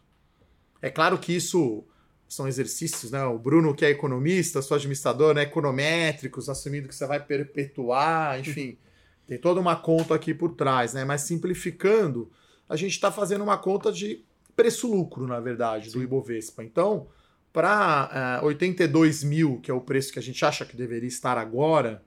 É 0.79 0.91
claro 0.91 1.17
que 1.17 1.35
isso 1.35 1.83
são 2.29 2.47
exercícios, 2.47 3.09
né? 3.09 3.23
O 3.25 3.39
Bruno, 3.39 3.73
que 3.73 3.83
é 3.83 3.89
economista, 3.89 4.61
sou 4.61 4.75
administrador, 4.75 5.33
né? 5.33 5.41
econométricos, 5.41 6.49
assumindo 6.49 6.87
que 6.87 6.93
você 6.93 7.07
vai 7.07 7.19
perpetuar, 7.19 8.39
enfim, 8.39 8.77
tem 9.25 9.39
toda 9.39 9.59
uma 9.59 9.75
conta 9.75 10.13
aqui 10.13 10.35
por 10.35 10.53
trás, 10.53 10.93
né? 10.93 11.03
Mas 11.03 11.21
simplificando, 11.21 12.31
a 12.69 12.75
gente 12.75 12.91
está 12.91 13.11
fazendo 13.11 13.43
uma 13.43 13.57
conta 13.57 13.91
de 13.91 14.23
preço-lucro, 14.55 15.25
na 15.25 15.39
verdade, 15.39 15.89
Sim. 15.89 15.97
do 15.97 16.03
Ibovespa. 16.03 16.63
Então, 16.63 17.07
para 17.51 18.39
uh, 18.43 18.45
82 18.45 19.23
mil, 19.23 19.59
que 19.61 19.71
é 19.71 19.73
o 19.73 19.81
preço 19.81 20.13
que 20.13 20.19
a 20.19 20.21
gente 20.21 20.45
acha 20.45 20.63
que 20.63 20.77
deveria 20.77 21.07
estar 21.07 21.39
agora, 21.39 22.03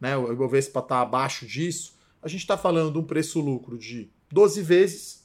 né? 0.00 0.16
O 0.16 0.32
Ibovespa 0.32 0.80
está 0.80 1.00
abaixo 1.00 1.46
disso, 1.46 1.98
a 2.22 2.28
gente 2.28 2.40
está 2.40 2.56
falando 2.56 2.92
de 2.92 2.98
um 2.98 3.04
preço-lucro 3.04 3.78
de 3.78 4.10
12 4.30 4.62
vezes 4.62 5.20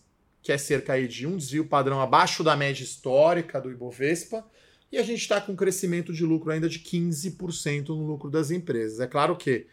que 0.46 0.52
é 0.52 0.60
cerca 0.60 0.96
de 1.08 1.26
um 1.26 1.38
desvio 1.38 1.66
padrão 1.66 2.00
abaixo 2.00 2.44
da 2.44 2.56
média 2.56 2.84
histórica 2.84 3.60
do 3.60 3.72
Ibovespa, 3.72 4.46
e 4.92 4.98
a 5.00 5.02
gente 5.02 5.22
está 5.22 5.42
com 5.42 5.54
um 5.54 5.56
crescimento 5.56 6.14
de 6.14 6.24
lucro 6.24 6.52
ainda 6.52 6.70
de 6.70 6.78
15% 6.78 7.88
no 7.88 8.06
lucro 8.06 8.30
das 8.30 8.52
empresas. 8.52 9.00
É 9.00 9.08
claro 9.08 9.36
que, 9.36 9.66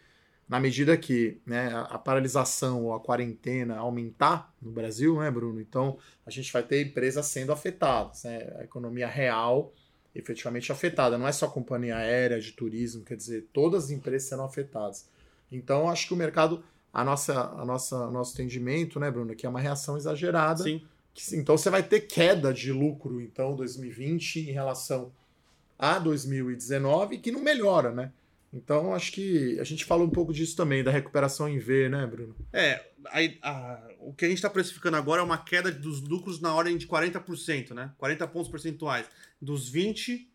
na 0.49 0.59
medida 0.59 0.97
que 0.97 1.43
né, 1.45 1.71
a 1.91 1.99
paralisação 1.99 2.87
ou 2.87 2.95
a 2.95 3.01
quarentena 3.01 3.77
aumentar 3.77 4.51
no 4.63 4.73
Brasil, 4.73 5.21
né, 5.21 5.31
Bruno? 5.31 5.61
Então 5.61 5.99
a 6.25 6.31
gente 6.31 6.51
vai 6.51 6.63
ter 6.63 6.87
empresas 6.87 7.27
sendo 7.27 7.53
afetadas, 7.53 8.25
né? 8.25 8.39
a 8.59 8.65
economia 8.65 9.07
real 9.07 9.75
efetivamente 10.14 10.71
afetada. 10.71 11.16
Não 11.16 11.26
é 11.26 11.33
só 11.33 11.47
a 11.47 11.50
companhia 11.50 11.97
aérea, 11.97 12.40
de 12.40 12.52
turismo, 12.52 13.04
quer 13.04 13.16
dizer, 13.16 13.49
todas 13.52 13.85
as 13.85 13.90
empresas 13.90 14.28
serão 14.28 14.45
afetadas. 14.45 15.09
Então 15.50 15.88
acho 15.88 16.07
que 16.07 16.14
o 16.14 16.16
mercado 16.16 16.62
a 16.92 17.02
nossa, 17.04 17.40
a 17.40 17.64
nossa, 17.64 18.11
nosso 18.11 18.35
entendimento, 18.35 19.00
né, 19.00 19.11
Bruno, 19.11 19.35
que 19.35 19.47
é 19.47 19.49
uma 19.49 19.61
reação 19.61 19.97
exagerada. 19.97 20.64
Sim. 20.64 20.83
Que, 21.14 21.37
então 21.37 21.57
você 21.57 21.71
vai 21.71 21.83
ter 21.83 22.00
queda 22.00 22.52
de 22.52 22.71
lucro, 22.71 23.21
então, 23.21 23.57
2020 23.57 24.40
em 24.40 24.52
relação 24.52 25.11
a 25.78 25.99
2019, 25.99 27.19
que 27.19 27.33
não 27.33 27.40
melhora, 27.40 27.90
né? 27.90 28.12
Então, 28.53 28.95
acho 28.95 29.13
que 29.13 29.59
a 29.59 29.65
gente 29.65 29.85
fala 29.85 30.05
um 30.05 30.11
pouco 30.11 30.33
disso 30.33 30.55
também, 30.55 30.85
da 30.85 30.91
recuperação 30.91 31.49
em 31.49 31.59
V, 31.59 31.89
né, 31.89 32.07
Bruno? 32.07 32.37
É, 32.53 32.85
a, 33.07 33.49
a, 33.49 33.89
o 33.99 34.13
que 34.13 34.27
a 34.27 34.29
gente 34.29 34.39
está 34.39 34.51
precificando 34.51 34.97
agora 34.97 35.23
é 35.23 35.25
uma 35.25 35.39
queda 35.39 35.71
dos 35.71 36.03
lucros 36.03 36.41
na 36.41 36.55
ordem 36.55 36.77
de 36.77 36.87
40%, 36.87 37.73
né? 37.73 37.93
40 37.97 38.27
pontos 38.29 38.51
percentuais. 38.51 39.07
Dos 39.41 39.69
20 39.69 40.31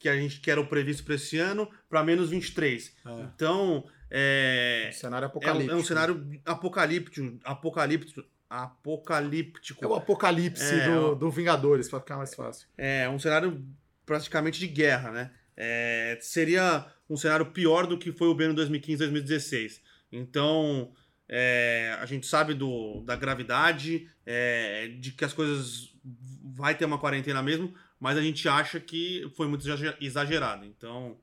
que 0.00 0.08
a 0.08 0.16
gente 0.16 0.40
que 0.40 0.50
era 0.50 0.58
o 0.60 0.66
previsto 0.66 1.04
para 1.04 1.14
esse 1.14 1.36
ano, 1.36 1.70
para 1.88 2.02
menos 2.02 2.30
23. 2.30 2.96
É. 3.04 3.10
Então, 3.20 3.84
é, 4.10 4.86
um 4.88 4.92
cenário 4.92 5.26
apocalíptico. 5.26 5.70
É, 5.70 5.74
é 5.74 5.76
um 5.76 5.84
cenário 5.84 6.40
apocalíptico, 6.44 7.38
apocalíptico, 7.44 8.24
apocalíptico. 8.48 9.84
É 9.84 9.86
o 9.86 9.94
apocalipse 9.94 10.74
é, 10.74 10.88
do, 10.88 11.14
do 11.14 11.30
Vingadores, 11.30 11.88
para 11.88 12.00
ficar 12.00 12.16
mais 12.16 12.34
fácil. 12.34 12.66
É, 12.78 13.08
um 13.10 13.18
cenário 13.18 13.62
praticamente 14.06 14.58
de 14.58 14.66
guerra, 14.66 15.12
né? 15.12 15.30
É, 15.62 16.16
seria 16.22 16.86
um 17.08 17.18
cenário 17.18 17.44
pior 17.44 17.86
do 17.86 17.98
que 17.98 18.10
foi 18.12 18.28
o 18.28 18.34
Beno 18.34 18.54
2015 18.54 18.96
2016. 18.96 19.82
Então, 20.10 20.90
é, 21.28 21.94
a 22.00 22.06
gente 22.06 22.26
sabe 22.26 22.54
do, 22.54 23.02
da 23.02 23.14
gravidade, 23.14 24.08
é, 24.24 24.88
de 24.98 25.12
que 25.12 25.22
as 25.22 25.34
coisas 25.34 25.92
vai 26.42 26.74
ter 26.74 26.86
uma 26.86 26.98
quarentena 26.98 27.42
mesmo, 27.42 27.74
mas 28.00 28.16
a 28.16 28.22
gente 28.22 28.48
acha 28.48 28.80
que 28.80 29.30
foi 29.36 29.46
muito 29.46 29.66
exagerado. 30.00 30.64
Então, 30.64 31.18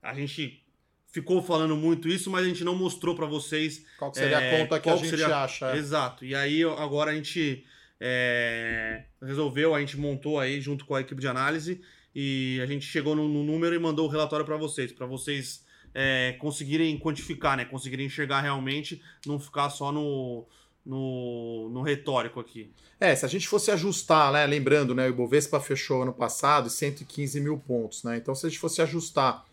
a 0.00 0.14
gente 0.14 0.64
ficou 1.08 1.42
falando 1.42 1.76
muito 1.76 2.08
isso, 2.08 2.30
mas 2.30 2.46
a 2.46 2.48
gente 2.48 2.64
não 2.64 2.74
mostrou 2.74 3.14
para 3.14 3.26
vocês. 3.26 3.84
Qual 3.98 4.14
seria 4.14 4.40
é, 4.40 4.54
a 4.54 4.58
conta 4.58 4.80
que 4.80 4.88
a 4.88 4.96
gente 4.96 5.10
seria... 5.10 5.36
acha? 5.36 5.70
É. 5.70 5.76
Exato. 5.76 6.24
E 6.24 6.34
aí 6.34 6.62
agora 6.62 7.10
a 7.10 7.14
gente 7.14 7.62
é, 8.00 9.04
resolveu, 9.20 9.74
a 9.74 9.80
gente 9.80 9.98
montou 9.98 10.40
aí 10.40 10.62
junto 10.62 10.86
com 10.86 10.94
a 10.94 11.02
equipe 11.02 11.20
de 11.20 11.28
análise 11.28 11.82
e 12.14 12.60
a 12.62 12.66
gente 12.66 12.84
chegou 12.84 13.14
no, 13.16 13.28
número 13.28 13.74
e 13.74 13.78
mandou 13.78 14.06
o 14.06 14.10
relatório 14.10 14.44
para 14.44 14.56
vocês, 14.56 14.92
para 14.92 15.06
vocês 15.06 15.64
é, 15.94 16.36
conseguirem 16.38 16.98
quantificar, 16.98 17.56
né? 17.56 17.64
Conseguirem 17.64 18.06
enxergar 18.06 18.40
realmente, 18.40 19.02
não 19.26 19.38
ficar 19.38 19.70
só 19.70 19.90
no, 19.90 20.46
no, 20.84 21.70
no 21.70 21.82
retórico 21.82 22.40
aqui. 22.40 22.70
É, 23.00 23.14
se 23.14 23.24
a 23.24 23.28
gente 23.28 23.48
fosse 23.48 23.70
ajustar, 23.70 24.32
né? 24.32 24.46
Lembrando, 24.46 24.94
né? 24.94 25.06
O 25.06 25.10
Ibovespa 25.10 25.60
fechou 25.60 26.02
ano 26.02 26.12
passado 26.12 26.68
115 26.68 27.40
mil 27.40 27.58
pontos, 27.58 28.02
né? 28.04 28.16
Então, 28.16 28.34
se 28.34 28.46
a 28.46 28.48
gente 28.48 28.58
fosse 28.58 28.82
ajustar 28.82 29.44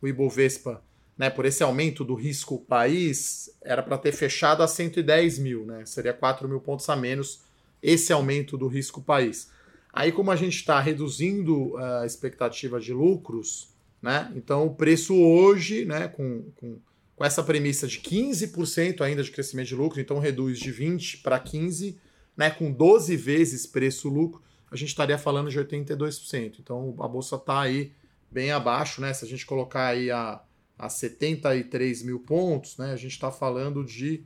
o 0.00 0.08
Ibovespa 0.08 0.82
né, 1.16 1.30
por 1.30 1.44
esse 1.44 1.62
aumento 1.62 2.04
do 2.04 2.14
risco 2.14 2.58
país, 2.58 3.48
era 3.62 3.82
para 3.82 3.96
ter 3.96 4.12
fechado 4.12 4.62
a 4.62 4.68
110 4.68 5.38
mil, 5.38 5.64
né? 5.64 5.84
Seria 5.86 6.12
4 6.12 6.48
mil 6.48 6.60
pontos 6.60 6.88
a 6.88 6.96
menos 6.96 7.42
esse 7.82 8.12
aumento 8.12 8.56
do 8.56 8.66
risco 8.66 9.00
país. 9.00 9.50
Aí, 9.94 10.10
como 10.10 10.30
a 10.30 10.36
gente 10.36 10.56
está 10.56 10.80
reduzindo 10.80 11.76
a 11.76 12.04
expectativa 12.04 12.80
de 12.80 12.92
lucros, 12.92 13.68
né? 14.02 14.32
Então 14.34 14.66
o 14.66 14.74
preço 14.74 15.14
hoje, 15.14 15.84
né, 15.84 16.08
com, 16.08 16.50
com, 16.56 16.78
com 17.14 17.24
essa 17.24 17.42
premissa 17.42 17.86
de 17.86 18.00
15% 18.00 19.00
ainda 19.00 19.22
de 19.22 19.30
crescimento 19.30 19.68
de 19.68 19.76
lucro, 19.76 20.00
então 20.00 20.18
reduz 20.18 20.58
de 20.58 20.70
20 20.72 21.18
para 21.18 21.38
15, 21.38 21.98
né, 22.36 22.50
com 22.50 22.72
12 22.72 23.16
vezes 23.16 23.66
preço-lucro, 23.66 24.42
a 24.70 24.76
gente 24.76 24.88
estaria 24.88 25.16
falando 25.16 25.48
de 25.48 25.58
82%. 25.58 26.56
Então 26.58 26.94
a 26.98 27.06
bolsa 27.06 27.36
está 27.36 27.60
aí 27.60 27.92
bem 28.30 28.50
abaixo, 28.50 29.00
né? 29.00 29.14
Se 29.14 29.24
a 29.24 29.28
gente 29.28 29.46
colocar 29.46 29.86
aí 29.86 30.10
a 30.10 30.42
a 30.78 30.88
73 30.88 32.02
mil 32.02 32.20
pontos, 32.20 32.76
né, 32.76 32.92
a 32.92 32.96
gente 32.96 33.12
está 33.12 33.30
falando 33.30 33.84
de 33.84 34.24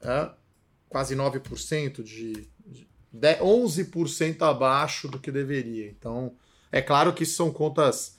é, 0.00 0.30
quase 0.88 1.16
9%, 1.16 2.02
de, 2.02 2.32
de 2.32 2.48
11% 3.14 4.42
abaixo 4.42 5.08
do 5.08 5.18
que 5.18 5.30
deveria. 5.30 5.88
Então, 5.88 6.32
é 6.70 6.82
claro 6.82 7.12
que 7.12 7.24
são 7.24 7.50
contas 7.50 8.18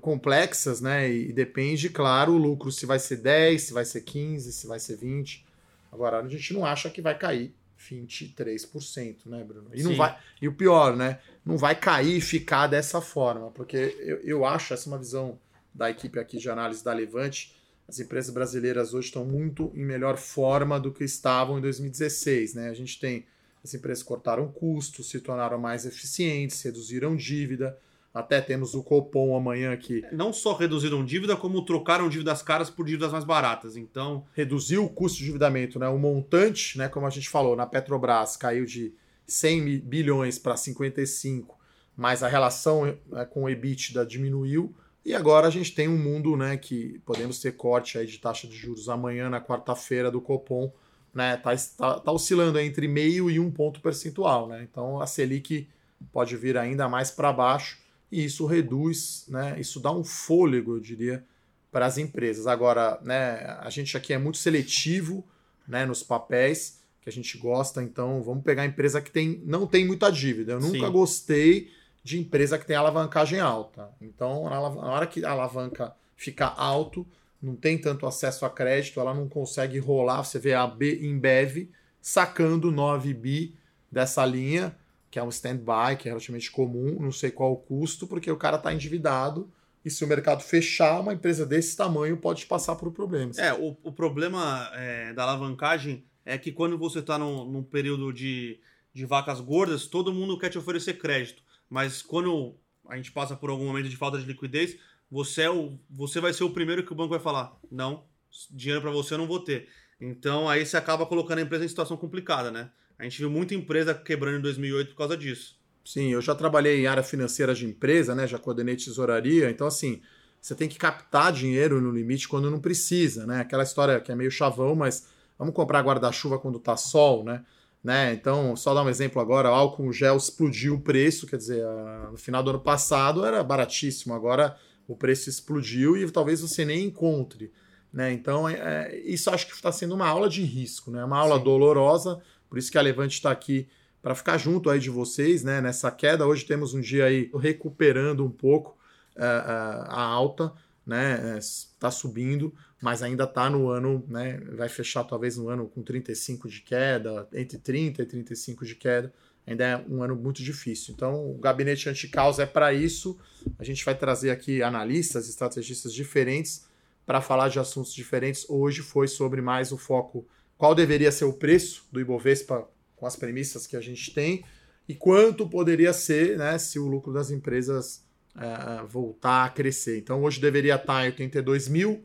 complexas, 0.00 0.80
né? 0.80 1.10
E 1.10 1.32
depende, 1.32 1.88
claro, 1.88 2.32
o 2.32 2.38
lucro 2.38 2.70
se 2.70 2.86
vai 2.86 2.98
ser 2.98 3.18
10, 3.18 3.62
se 3.62 3.72
vai 3.72 3.84
ser 3.84 4.02
15, 4.02 4.52
se 4.52 4.66
vai 4.66 4.78
ser 4.78 4.96
20. 4.96 5.44
Agora, 5.92 6.20
a 6.20 6.28
gente 6.28 6.52
não 6.52 6.66
acha 6.66 6.90
que 6.90 7.00
vai 7.00 7.16
cair 7.16 7.54
23%, 7.78 9.26
né, 9.26 9.44
Bruno? 9.44 9.70
E, 9.72 9.82
não 9.82 9.94
vai, 9.94 10.18
e 10.42 10.48
o 10.48 10.52
pior, 10.52 10.96
né? 10.96 11.20
Não 11.44 11.56
vai 11.56 11.74
cair 11.74 12.16
e 12.16 12.20
ficar 12.20 12.66
dessa 12.66 13.00
forma, 13.00 13.50
porque 13.52 13.96
eu, 14.00 14.18
eu 14.18 14.44
acho 14.44 14.74
essa 14.74 14.88
é 14.88 14.92
uma 14.92 14.98
visão 14.98 15.38
da 15.72 15.90
equipe 15.90 16.18
aqui 16.18 16.38
de 16.38 16.50
análise 16.50 16.84
da 16.84 16.92
Levante, 16.92 17.54
as 17.86 18.00
empresas 18.00 18.32
brasileiras 18.32 18.94
hoje 18.94 19.08
estão 19.08 19.24
muito 19.24 19.70
em 19.74 19.84
melhor 19.84 20.16
forma 20.16 20.80
do 20.80 20.90
que 20.90 21.04
estavam 21.04 21.58
em 21.58 21.60
2016. 21.60 22.54
Né? 22.54 22.70
A 22.70 22.74
gente 22.74 22.98
tem 22.98 23.26
as 23.64 23.72
empresas 23.72 24.02
cortaram 24.04 24.46
custos, 24.46 25.08
se 25.08 25.18
tornaram 25.20 25.58
mais 25.58 25.86
eficientes, 25.86 26.60
reduziram 26.60 27.16
dívida. 27.16 27.78
Até 28.12 28.40
temos 28.40 28.74
o 28.74 28.82
Copom 28.82 29.34
amanhã 29.34 29.72
aqui. 29.72 30.04
Não 30.12 30.32
só 30.32 30.54
reduziram 30.54 31.04
dívida, 31.04 31.34
como 31.34 31.64
trocaram 31.64 32.08
dívidas 32.08 32.42
caras 32.42 32.70
por 32.70 32.84
dívidas 32.84 33.10
mais 33.10 33.24
baratas. 33.24 33.76
Então. 33.76 34.24
Reduziu 34.34 34.84
o 34.84 34.88
custo 34.88 35.18
de 35.18 35.24
endividamento, 35.24 35.78
né? 35.78 35.88
O 35.88 35.98
montante, 35.98 36.78
né, 36.78 36.88
como 36.88 37.06
a 37.06 37.10
gente 37.10 37.28
falou, 37.28 37.56
na 37.56 37.66
Petrobras 37.66 38.36
caiu 38.36 38.66
de 38.66 38.94
100 39.26 39.80
bilhões 39.80 40.38
para 40.38 40.56
55, 40.56 41.58
mas 41.96 42.22
a 42.22 42.28
relação 42.28 42.96
né, 43.08 43.24
com 43.24 43.44
o 43.44 43.48
EBITDA 43.48 44.04
diminuiu. 44.04 44.72
E 45.04 45.14
agora 45.14 45.48
a 45.48 45.50
gente 45.50 45.74
tem 45.74 45.88
um 45.88 45.98
mundo 45.98 46.36
né, 46.36 46.56
que 46.56 47.00
podemos 47.04 47.40
ter 47.40 47.52
corte 47.52 47.98
aí 47.98 48.06
de 48.06 48.18
taxa 48.18 48.46
de 48.46 48.56
juros 48.56 48.88
amanhã, 48.88 49.28
na 49.28 49.40
quarta-feira, 49.40 50.10
do 50.10 50.20
Copom. 50.20 50.72
Né, 51.14 51.36
tá, 51.36 51.54
tá, 51.76 52.00
tá 52.00 52.12
oscilando 52.12 52.58
entre 52.58 52.88
meio 52.88 53.30
e 53.30 53.38
um 53.38 53.50
ponto 53.50 53.80
percentual. 53.80 54.48
Né? 54.48 54.66
Então 54.68 55.00
a 55.00 55.06
Selic 55.06 55.68
pode 56.12 56.36
vir 56.36 56.56
ainda 56.56 56.88
mais 56.88 57.10
para 57.10 57.32
baixo 57.32 57.78
e 58.10 58.24
isso 58.24 58.46
reduz, 58.46 59.24
né, 59.28 59.56
isso 59.58 59.80
dá 59.80 59.90
um 59.90 60.04
fôlego, 60.04 60.76
eu 60.76 60.80
diria, 60.80 61.24
para 61.72 61.86
as 61.86 61.98
empresas. 61.98 62.46
Agora, 62.46 62.98
né, 63.02 63.58
a 63.60 63.68
gente 63.70 63.96
aqui 63.96 64.12
é 64.12 64.18
muito 64.18 64.38
seletivo 64.38 65.24
né, 65.66 65.84
nos 65.84 66.02
papéis 66.02 66.80
que 67.00 67.08
a 67.08 67.12
gente 67.12 67.36
gosta, 67.36 67.82
então 67.82 68.22
vamos 68.22 68.44
pegar 68.44 68.62
a 68.62 68.66
empresa 68.66 69.00
que 69.00 69.10
tem, 69.10 69.42
não 69.44 69.66
tem 69.66 69.84
muita 69.84 70.10
dívida. 70.10 70.52
Eu 70.52 70.60
nunca 70.60 70.86
Sim. 70.86 70.92
gostei 70.92 71.70
de 72.02 72.18
empresa 72.18 72.58
que 72.58 72.66
tem 72.66 72.76
alavancagem 72.76 73.40
alta. 73.40 73.90
Então, 74.00 74.44
na 74.44 74.60
hora 74.60 75.06
que 75.06 75.24
a 75.24 75.32
alavanca 75.32 75.94
fica 76.16 76.46
alto, 76.46 77.06
não 77.44 77.56
tem 77.56 77.78
tanto 77.78 78.06
acesso 78.06 78.44
a 78.44 78.50
crédito, 78.50 79.00
ela 79.00 79.14
não 79.14 79.28
consegue 79.28 79.78
rolar. 79.78 80.24
Você 80.24 80.38
vê 80.38 80.54
a 80.54 80.66
B 80.66 81.00
Embev 81.06 81.70
sacando 82.00 82.70
9 82.70 83.14
bi 83.14 83.54
dessa 83.90 84.24
linha, 84.24 84.76
que 85.10 85.18
é 85.18 85.22
um 85.22 85.28
stand-by, 85.28 85.96
que 85.98 86.08
é 86.08 86.10
relativamente 86.10 86.50
comum, 86.50 86.98
não 87.00 87.12
sei 87.12 87.30
qual 87.30 87.52
o 87.52 87.56
custo, 87.56 88.06
porque 88.06 88.30
o 88.30 88.36
cara 88.36 88.56
está 88.56 88.72
endividado. 88.72 89.50
E 89.84 89.90
se 89.90 90.04
o 90.04 90.08
mercado 90.08 90.42
fechar, 90.42 91.00
uma 91.00 91.12
empresa 91.12 91.44
desse 91.44 91.76
tamanho 91.76 92.16
pode 92.16 92.46
passar 92.46 92.74
por 92.76 92.90
problemas. 92.90 93.38
É, 93.38 93.52
o, 93.52 93.76
o 93.82 93.92
problema 93.92 94.70
é, 94.74 95.12
da 95.12 95.22
alavancagem 95.24 96.04
é 96.24 96.38
que 96.38 96.50
quando 96.50 96.78
você 96.78 97.00
está 97.00 97.18
num, 97.18 97.44
num 97.44 97.62
período 97.62 98.12
de, 98.12 98.58
de 98.92 99.04
vacas 99.04 99.40
gordas, 99.40 99.86
todo 99.86 100.12
mundo 100.12 100.38
quer 100.38 100.48
te 100.48 100.58
oferecer 100.58 100.94
crédito 100.94 101.44
mas 101.68 102.02
quando 102.02 102.54
a 102.88 102.96
gente 102.96 103.10
passa 103.10 103.34
por 103.34 103.50
algum 103.50 103.66
momento 103.66 103.88
de 103.88 103.96
falta 103.96 104.18
de 104.18 104.24
liquidez, 104.24 104.78
você, 105.10 105.42
é 105.42 105.50
o, 105.50 105.78
você 105.90 106.20
vai 106.20 106.32
ser 106.32 106.44
o 106.44 106.50
primeiro 106.50 106.84
que 106.84 106.92
o 106.92 106.94
banco 106.94 107.10
vai 107.10 107.20
falar: 107.20 107.56
não, 107.70 108.04
dinheiro 108.50 108.82
para 108.82 108.90
você 108.90 109.14
eu 109.14 109.18
não 109.18 109.26
vou 109.26 109.40
ter. 109.40 109.68
Então 110.00 110.48
aí 110.48 110.64
você 110.64 110.76
acaba 110.76 111.06
colocando 111.06 111.38
a 111.38 111.42
empresa 111.42 111.64
em 111.64 111.68
situação 111.68 111.96
complicada, 111.96 112.50
né? 112.50 112.70
A 112.98 113.04
gente 113.04 113.18
viu 113.18 113.30
muita 113.30 113.54
empresa 113.54 113.94
quebrando 113.94 114.38
em 114.38 114.42
2008 114.42 114.90
por 114.90 114.96
causa 114.96 115.16
disso. 115.16 115.58
Sim, 115.84 116.12
eu 116.12 116.20
já 116.20 116.34
trabalhei 116.34 116.80
em 116.80 116.86
área 116.86 117.02
financeira 117.02 117.54
de 117.54 117.66
empresa, 117.66 118.14
né? 118.14 118.26
Já 118.26 118.38
coordenei 118.38 118.76
tesouraria, 118.76 119.50
então 119.50 119.66
assim, 119.66 120.00
você 120.40 120.54
tem 120.54 120.68
que 120.68 120.78
captar 120.78 121.32
dinheiro 121.32 121.80
no 121.80 121.90
limite 121.90 122.28
quando 122.28 122.50
não 122.50 122.60
precisa, 122.60 123.26
né? 123.26 123.40
Aquela 123.40 123.62
história 123.62 124.00
que 124.00 124.10
é 124.10 124.14
meio 124.14 124.30
chavão, 124.30 124.74
mas 124.74 125.08
vamos 125.38 125.54
comprar 125.54 125.82
guarda-chuva 125.82 126.38
quando 126.38 126.58
tá 126.58 126.76
sol, 126.76 127.24
né? 127.24 127.44
né? 127.84 128.14
Então, 128.14 128.56
só 128.56 128.72
dar 128.72 128.82
um 128.82 128.88
exemplo 128.88 129.20
agora, 129.20 129.50
álcool 129.50 129.92
gel 129.92 130.16
explodiu 130.16 130.76
o 130.76 130.80
preço, 130.80 131.26
quer 131.26 131.36
dizer, 131.36 131.62
no 132.10 132.16
final 132.16 132.42
do 132.42 132.50
ano 132.50 132.60
passado 132.60 133.26
era 133.26 133.44
baratíssimo, 133.44 134.14
agora 134.14 134.56
o 134.86 134.96
preço 134.96 135.28
explodiu 135.28 135.96
e 135.96 136.10
talvez 136.10 136.40
você 136.40 136.64
nem 136.64 136.84
encontre, 136.86 137.52
né? 137.92 138.12
Então, 138.12 138.48
é, 138.48 138.54
é 138.54 139.00
isso 139.04 139.30
acho 139.30 139.46
que 139.46 139.54
está 139.54 139.72
sendo 139.72 139.94
uma 139.94 140.06
aula 140.06 140.28
de 140.28 140.42
risco, 140.42 140.90
né? 140.90 141.04
Uma 141.04 141.18
aula 141.18 141.38
Sim. 141.38 141.44
dolorosa, 141.44 142.20
por 142.48 142.58
isso 142.58 142.70
que 142.70 142.78
a 142.78 142.82
Levante 142.82 143.14
está 143.14 143.30
aqui 143.30 143.68
para 144.02 144.14
ficar 144.14 144.36
junto 144.36 144.68
aí 144.68 144.78
de 144.78 144.90
vocês, 144.90 145.42
né? 145.42 145.60
Nessa 145.60 145.90
queda, 145.90 146.26
hoje 146.26 146.44
temos 146.44 146.74
um 146.74 146.80
dia 146.80 147.06
aí 147.06 147.30
recuperando 147.34 148.24
um 148.24 148.30
pouco, 148.30 148.76
é, 149.16 149.24
é, 149.24 149.26
a 149.26 150.02
alta, 150.02 150.52
né? 150.86 151.38
Está 151.38 151.90
subindo, 151.90 152.52
mas 152.82 153.02
ainda 153.02 153.24
está 153.24 153.48
no 153.48 153.70
ano, 153.70 154.04
né? 154.06 154.38
Vai 154.56 154.68
fechar 154.68 155.04
talvez 155.04 155.38
no 155.38 155.48
ano 155.48 155.66
com 155.68 155.82
35 155.82 156.48
de 156.48 156.60
queda, 156.60 157.26
entre 157.32 157.56
30 157.56 158.02
e 158.02 158.06
35 158.06 158.66
de 158.66 158.74
queda. 158.74 159.12
Ainda 159.46 159.64
é 159.64 159.76
um 159.88 160.02
ano 160.02 160.16
muito 160.16 160.42
difícil. 160.42 160.94
Então, 160.94 161.30
o 161.30 161.38
gabinete 161.38 161.88
anti-caos 161.88 162.38
é 162.38 162.46
para 162.46 162.72
isso. 162.72 163.18
A 163.58 163.64
gente 163.64 163.84
vai 163.84 163.94
trazer 163.94 164.30
aqui 164.30 164.62
analistas, 164.62 165.28
estrategistas 165.28 165.92
diferentes 165.92 166.66
para 167.04 167.20
falar 167.20 167.48
de 167.48 167.58
assuntos 167.58 167.92
diferentes. 167.92 168.46
Hoje 168.48 168.80
foi 168.80 169.06
sobre 169.06 169.42
mais 169.42 169.70
o 169.70 169.76
foco 169.76 170.26
qual 170.56 170.74
deveria 170.74 171.12
ser 171.12 171.24
o 171.24 171.32
preço 171.32 171.86
do 171.92 172.00
Ibovespa 172.00 172.66
com 172.96 173.06
as 173.06 173.16
premissas 173.16 173.66
que 173.66 173.76
a 173.76 173.80
gente 173.80 174.14
tem 174.14 174.44
e 174.88 174.94
quanto 174.94 175.48
poderia 175.48 175.92
ser 175.92 176.38
né, 176.38 176.58
se 176.58 176.78
o 176.78 176.86
lucro 176.86 177.12
das 177.12 177.30
empresas 177.30 178.04
é, 178.36 178.86
voltar 178.86 179.44
a 179.44 179.50
crescer. 179.50 179.98
Então 179.98 180.22
hoje 180.22 180.40
deveria 180.40 180.76
estar 180.76 181.04
em 181.04 181.06
82 181.06 181.68
mil, 181.68 182.04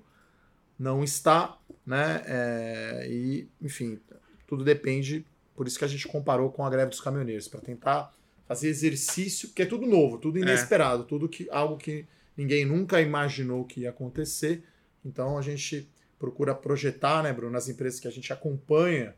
não 0.77 1.03
está, 1.03 1.57
né? 1.85 2.21
É, 2.25 3.07
e, 3.09 3.49
enfim, 3.61 3.99
tudo 4.47 4.63
depende. 4.63 5.25
Por 5.59 5.67
isso 5.67 5.77
que 5.77 5.83
a 5.83 5.89
gente 5.89 6.07
comparou 6.07 6.49
com 6.49 6.63
a 6.63 6.69
greve 6.69 6.89
dos 6.89 7.01
caminhoneiros, 7.01 7.49
para 7.49 7.59
tentar 7.59 8.15
fazer 8.47 8.69
exercício, 8.69 9.49
porque 9.49 9.63
é 9.63 9.65
tudo 9.65 9.85
novo, 9.85 10.17
tudo 10.17 10.39
é. 10.39 10.41
inesperado, 10.41 11.03
é. 11.03 11.05
tudo 11.05 11.27
que 11.27 11.49
algo 11.51 11.75
que 11.75 12.05
ninguém 12.37 12.63
nunca 12.63 13.01
imaginou 13.01 13.65
que 13.65 13.81
ia 13.81 13.89
acontecer. 13.89 14.63
Então 15.03 15.37
a 15.37 15.41
gente 15.41 15.91
procura 16.17 16.55
projetar, 16.55 17.21
né, 17.23 17.33
Bruno, 17.33 17.51
nas 17.51 17.67
empresas 17.67 17.99
que 17.99 18.07
a 18.07 18.09
gente 18.09 18.31
acompanha. 18.31 19.13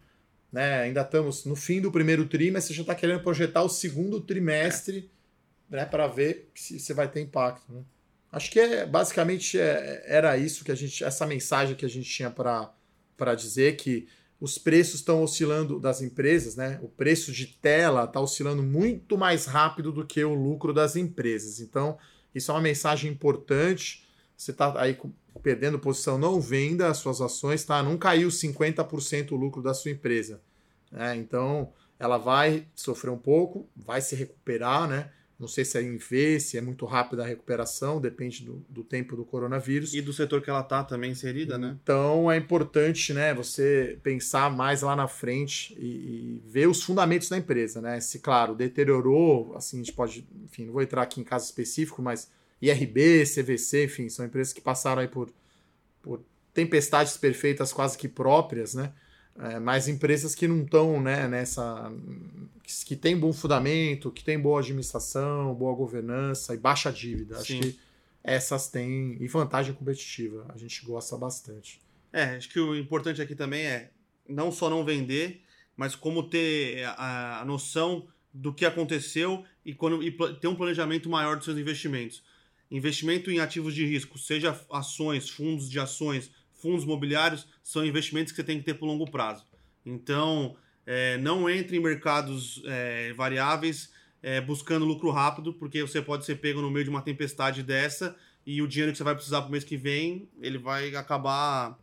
Né, 0.51 0.79
ainda 0.79 1.01
estamos 1.01 1.45
no 1.45 1.55
fim 1.55 1.79
do 1.79 1.91
primeiro 1.91 2.25
trimestre, 2.25 2.73
já 2.73 2.81
está 2.81 2.95
querendo 2.95 3.21
projetar 3.21 3.61
o 3.61 3.69
segundo 3.69 4.19
trimestre. 4.19 5.11
É 5.71 5.75
né, 5.75 5.85
para 5.85 6.07
ver 6.07 6.49
se 6.55 6.79
você 6.79 6.91
vai 6.91 7.07
ter 7.07 7.21
impacto. 7.21 7.71
Né? 7.71 7.83
Acho 8.31 8.49
que 8.49 8.59
é, 8.59 8.83
basicamente 8.83 9.59
é, 9.59 10.05
era 10.07 10.35
isso 10.37 10.65
que 10.65 10.71
a 10.71 10.75
gente, 10.75 11.03
essa 11.03 11.23
mensagem 11.27 11.75
que 11.75 11.85
a 11.85 11.89
gente 11.89 12.09
tinha 12.09 12.31
para 12.31 13.35
dizer 13.35 13.75
que 13.75 14.07
os 14.41 14.57
preços 14.57 14.95
estão 14.95 15.21
oscilando 15.21 15.79
das 15.79 16.01
empresas, 16.01 16.55
né? 16.55 16.79
O 16.81 16.87
preço 16.87 17.31
de 17.31 17.45
tela 17.45 18.05
está 18.05 18.19
oscilando 18.19 18.63
muito 18.63 19.15
mais 19.15 19.45
rápido 19.45 19.91
do 19.91 20.03
que 20.03 20.23
o 20.23 20.33
lucro 20.33 20.73
das 20.73 20.95
empresas. 20.95 21.59
Então, 21.59 21.95
isso 22.33 22.49
é 22.49 22.55
uma 22.55 22.59
mensagem 22.59 23.11
importante. 23.11 24.03
Você 24.35 24.49
está 24.49 24.81
aí 24.81 24.97
perdendo 25.43 25.77
posição, 25.77 26.17
não 26.17 26.41
venda 26.41 26.87
as 26.87 26.97
suas 26.97 27.21
ações, 27.21 27.63
tá? 27.63 27.83
Não 27.83 27.99
caiu 27.99 28.29
50% 28.29 29.31
o 29.31 29.35
lucro 29.35 29.61
da 29.61 29.75
sua 29.75 29.91
empresa. 29.91 30.41
Né? 30.91 31.15
Então, 31.17 31.71
ela 31.99 32.17
vai 32.17 32.67
sofrer 32.73 33.11
um 33.11 33.19
pouco, 33.19 33.69
vai 33.75 34.01
se 34.01 34.15
recuperar, 34.15 34.87
né? 34.87 35.11
Não 35.41 35.47
sei 35.47 35.65
se 35.65 35.75
é 35.75 35.81
em 35.81 35.97
V, 35.97 36.39
se 36.39 36.55
é 36.55 36.61
muito 36.61 36.85
rápida 36.85 37.23
a 37.23 37.25
recuperação, 37.25 37.99
depende 37.99 38.43
do, 38.43 38.63
do 38.69 38.83
tempo 38.83 39.15
do 39.15 39.25
coronavírus. 39.25 39.91
E 39.95 39.99
do 39.99 40.13
setor 40.13 40.39
que 40.39 40.51
ela 40.51 40.61
está 40.61 40.83
também 40.83 41.09
inserida, 41.09 41.57
né? 41.57 41.75
Então 41.81 42.31
é 42.31 42.37
importante 42.37 43.11
né, 43.11 43.33
você 43.33 43.97
pensar 44.03 44.55
mais 44.55 44.83
lá 44.83 44.95
na 44.95 45.07
frente 45.07 45.73
e, 45.79 45.87
e, 45.87 46.43
ver 46.45 46.67
os 46.67 46.83
fundamentos 46.83 47.27
da 47.27 47.39
empresa, 47.39 47.81
né? 47.81 47.99
Se, 47.99 48.19
claro, 48.19 48.53
deteriorou, 48.53 49.55
assim, 49.55 49.77
a 49.77 49.79
gente 49.79 49.93
pode, 49.93 50.27
enfim, 50.43 50.65
não 50.65 50.73
vou 50.73 50.83
entrar 50.83 51.01
aqui 51.01 51.19
em 51.19 51.23
caso 51.23 51.45
específico, 51.45 52.03
mas 52.03 52.29
IRB, 52.61 53.23
CVC, 53.25 53.85
enfim, 53.85 54.09
são 54.09 54.23
empresas 54.23 54.53
que 54.53 54.61
passaram 54.61 55.01
aí 55.01 55.07
por, 55.07 55.33
por 56.03 56.21
tempestades 56.53 57.17
perfeitas 57.17 57.73
quase 57.73 57.97
que 57.97 58.07
próprias, 58.07 58.75
né? 58.75 58.93
É, 59.39 59.59
mas 59.59 59.87
empresas 59.87 60.35
que 60.35 60.47
não 60.47 60.63
estão 60.63 61.01
né, 61.01 61.27
nessa. 61.27 61.91
Que, 62.63 62.85
que 62.85 62.95
tem 62.95 63.17
bom 63.17 63.31
fundamento, 63.31 64.11
que 64.11 64.23
tem 64.23 64.39
boa 64.39 64.59
administração, 64.59 65.53
boa 65.53 65.75
governança 65.75 66.53
e 66.53 66.57
baixa 66.57 66.91
dívida. 66.91 67.35
Sim. 67.35 67.59
Acho 67.59 67.69
que 67.69 67.79
essas 68.23 68.67
têm. 68.67 69.17
E 69.19 69.27
vantagem 69.27 69.73
competitiva. 69.73 70.45
A 70.53 70.57
gente 70.57 70.83
gosta 70.85 71.17
bastante. 71.17 71.81
É, 72.13 72.35
acho 72.35 72.49
que 72.49 72.59
o 72.59 72.75
importante 72.75 73.21
aqui 73.21 73.35
também 73.35 73.65
é 73.65 73.91
não 74.27 74.51
só 74.51 74.69
não 74.69 74.83
vender, 74.83 75.41
mas 75.75 75.95
como 75.95 76.23
ter 76.23 76.83
a, 76.97 77.41
a 77.41 77.45
noção 77.45 78.07
do 78.33 78.53
que 78.53 78.65
aconteceu 78.65 79.43
e, 79.65 79.73
quando, 79.73 80.01
e 80.03 80.11
ter 80.39 80.47
um 80.47 80.55
planejamento 80.55 81.09
maior 81.09 81.35
dos 81.35 81.45
seus 81.45 81.57
investimentos. 81.57 82.23
Investimento 82.69 83.29
em 83.29 83.39
ativos 83.39 83.75
de 83.75 83.85
risco, 83.85 84.17
seja 84.17 84.57
ações, 84.71 85.29
fundos 85.29 85.69
de 85.69 85.79
ações, 85.79 86.31
fundos 86.61 86.83
imobiliários 86.83 87.47
são 87.63 87.85
investimentos 87.85 88.31
que 88.31 88.37
você 88.37 88.43
tem 88.43 88.59
que 88.59 88.65
ter 88.65 88.75
por 88.75 88.85
longo 88.85 89.09
prazo. 89.09 89.45
Então, 89.85 90.55
é, 90.85 91.17
não 91.17 91.49
entre 91.49 91.77
em 91.77 91.79
mercados 91.79 92.61
é, 92.65 93.13
variáveis 93.13 93.91
é, 94.21 94.39
buscando 94.39 94.85
lucro 94.85 95.09
rápido, 95.09 95.53
porque 95.53 95.81
você 95.81 96.01
pode 96.01 96.25
ser 96.25 96.35
pego 96.35 96.61
no 96.61 96.69
meio 96.69 96.83
de 96.83 96.89
uma 96.89 97.01
tempestade 97.01 97.63
dessa 97.63 98.15
e 98.45 98.61
o 98.61 98.67
dinheiro 98.67 98.91
que 98.91 98.97
você 98.97 99.03
vai 99.03 99.15
precisar 99.15 99.41
para 99.41 99.49
o 99.49 99.51
mês 99.51 99.63
que 99.63 99.77
vem, 99.77 100.29
ele 100.41 100.57
vai 100.57 100.95
acabar 100.95 101.77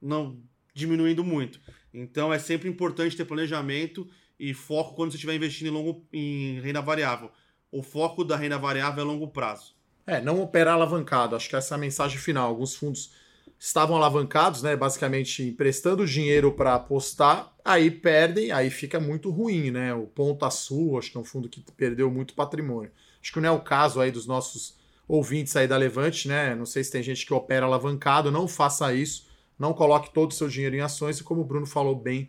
não 0.00 0.40
diminuindo 0.74 1.24
muito. 1.24 1.60
Então, 1.92 2.32
é 2.32 2.38
sempre 2.38 2.68
importante 2.68 3.16
ter 3.16 3.24
planejamento 3.24 4.08
e 4.38 4.52
foco 4.52 4.94
quando 4.94 5.10
você 5.10 5.16
estiver 5.16 5.34
investindo 5.34 5.68
em, 5.68 5.70
longo, 5.70 6.06
em 6.12 6.60
renda 6.60 6.80
variável. 6.80 7.30
O 7.72 7.82
foco 7.82 8.22
da 8.22 8.36
renda 8.36 8.58
variável 8.58 9.02
é 9.02 9.06
longo 9.06 9.28
prazo. 9.28 9.74
É, 10.06 10.20
não 10.20 10.40
operar 10.40 10.74
alavancado. 10.74 11.34
Acho 11.34 11.48
que 11.48 11.56
essa 11.56 11.74
é 11.74 11.76
a 11.76 11.78
mensagem 11.78 12.18
final. 12.18 12.48
Alguns 12.48 12.76
fundos 12.76 13.12
estavam 13.58 13.96
alavancados, 13.96 14.62
né, 14.62 14.76
basicamente 14.76 15.42
emprestando 15.42 16.06
dinheiro 16.06 16.52
para 16.52 16.74
apostar, 16.74 17.52
aí 17.64 17.90
perdem, 17.90 18.52
aí 18.52 18.70
fica 18.70 19.00
muito 19.00 19.30
ruim, 19.30 19.70
né? 19.70 19.94
O 19.94 20.06
Ponta 20.06 20.50
Sul, 20.50 20.98
acho 20.98 21.10
que 21.10 21.16
é 21.16 21.20
um 21.20 21.24
fundo 21.24 21.48
que 21.48 21.64
perdeu 21.76 22.10
muito 22.10 22.34
patrimônio. 22.34 22.90
Acho 23.20 23.32
que 23.32 23.40
não 23.40 23.48
é 23.48 23.52
o 23.52 23.60
caso 23.60 24.00
aí 24.00 24.10
dos 24.10 24.26
nossos 24.26 24.76
ouvintes 25.08 25.56
aí 25.56 25.66
da 25.66 25.76
Levante, 25.76 26.28
né? 26.28 26.54
Não 26.54 26.66
sei 26.66 26.84
se 26.84 26.92
tem 26.92 27.02
gente 27.02 27.24
que 27.24 27.34
opera 27.34 27.66
alavancado, 27.66 28.30
não 28.30 28.46
faça 28.46 28.92
isso, 28.94 29.26
não 29.58 29.72
coloque 29.72 30.12
todo 30.12 30.30
o 30.30 30.34
seu 30.34 30.48
dinheiro 30.48 30.76
em 30.76 30.80
ações 30.80 31.18
e 31.18 31.24
como 31.24 31.40
o 31.40 31.44
Bruno 31.44 31.66
falou 31.66 31.96
bem, 31.96 32.28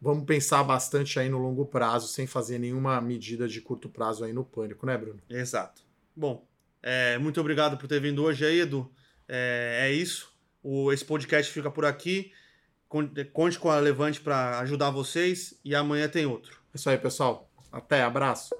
vamos 0.00 0.24
pensar 0.24 0.62
bastante 0.62 1.18
aí 1.18 1.28
no 1.28 1.38
longo 1.38 1.66
prazo, 1.66 2.08
sem 2.08 2.26
fazer 2.26 2.58
nenhuma 2.58 3.00
medida 3.00 3.48
de 3.48 3.60
curto 3.60 3.88
prazo 3.88 4.24
aí 4.24 4.32
no 4.32 4.44
pânico, 4.44 4.86
né, 4.86 4.96
Bruno? 4.96 5.20
Exato. 5.28 5.82
Bom, 6.14 6.46
é, 6.82 7.18
muito 7.18 7.40
obrigado 7.40 7.76
por 7.76 7.88
ter 7.88 8.00
vindo 8.00 8.22
hoje 8.22 8.44
aí, 8.44 8.60
Edu. 8.60 8.90
É, 9.28 9.88
é 9.88 9.92
isso. 9.92 10.32
O, 10.62 10.92
esse 10.92 11.04
podcast 11.04 11.52
fica 11.52 11.70
por 11.70 11.84
aqui. 11.84 12.32
Conte 13.32 13.58
com 13.58 13.70
a 13.70 13.78
Levante 13.78 14.20
para 14.20 14.60
ajudar 14.60 14.90
vocês 14.90 15.54
e 15.64 15.74
amanhã 15.74 16.08
tem 16.08 16.26
outro. 16.26 16.58
É 16.72 16.76
isso 16.76 16.88
aí, 16.88 16.96
pessoal. 16.96 17.50
Até, 17.70 18.02
abraço. 18.02 18.54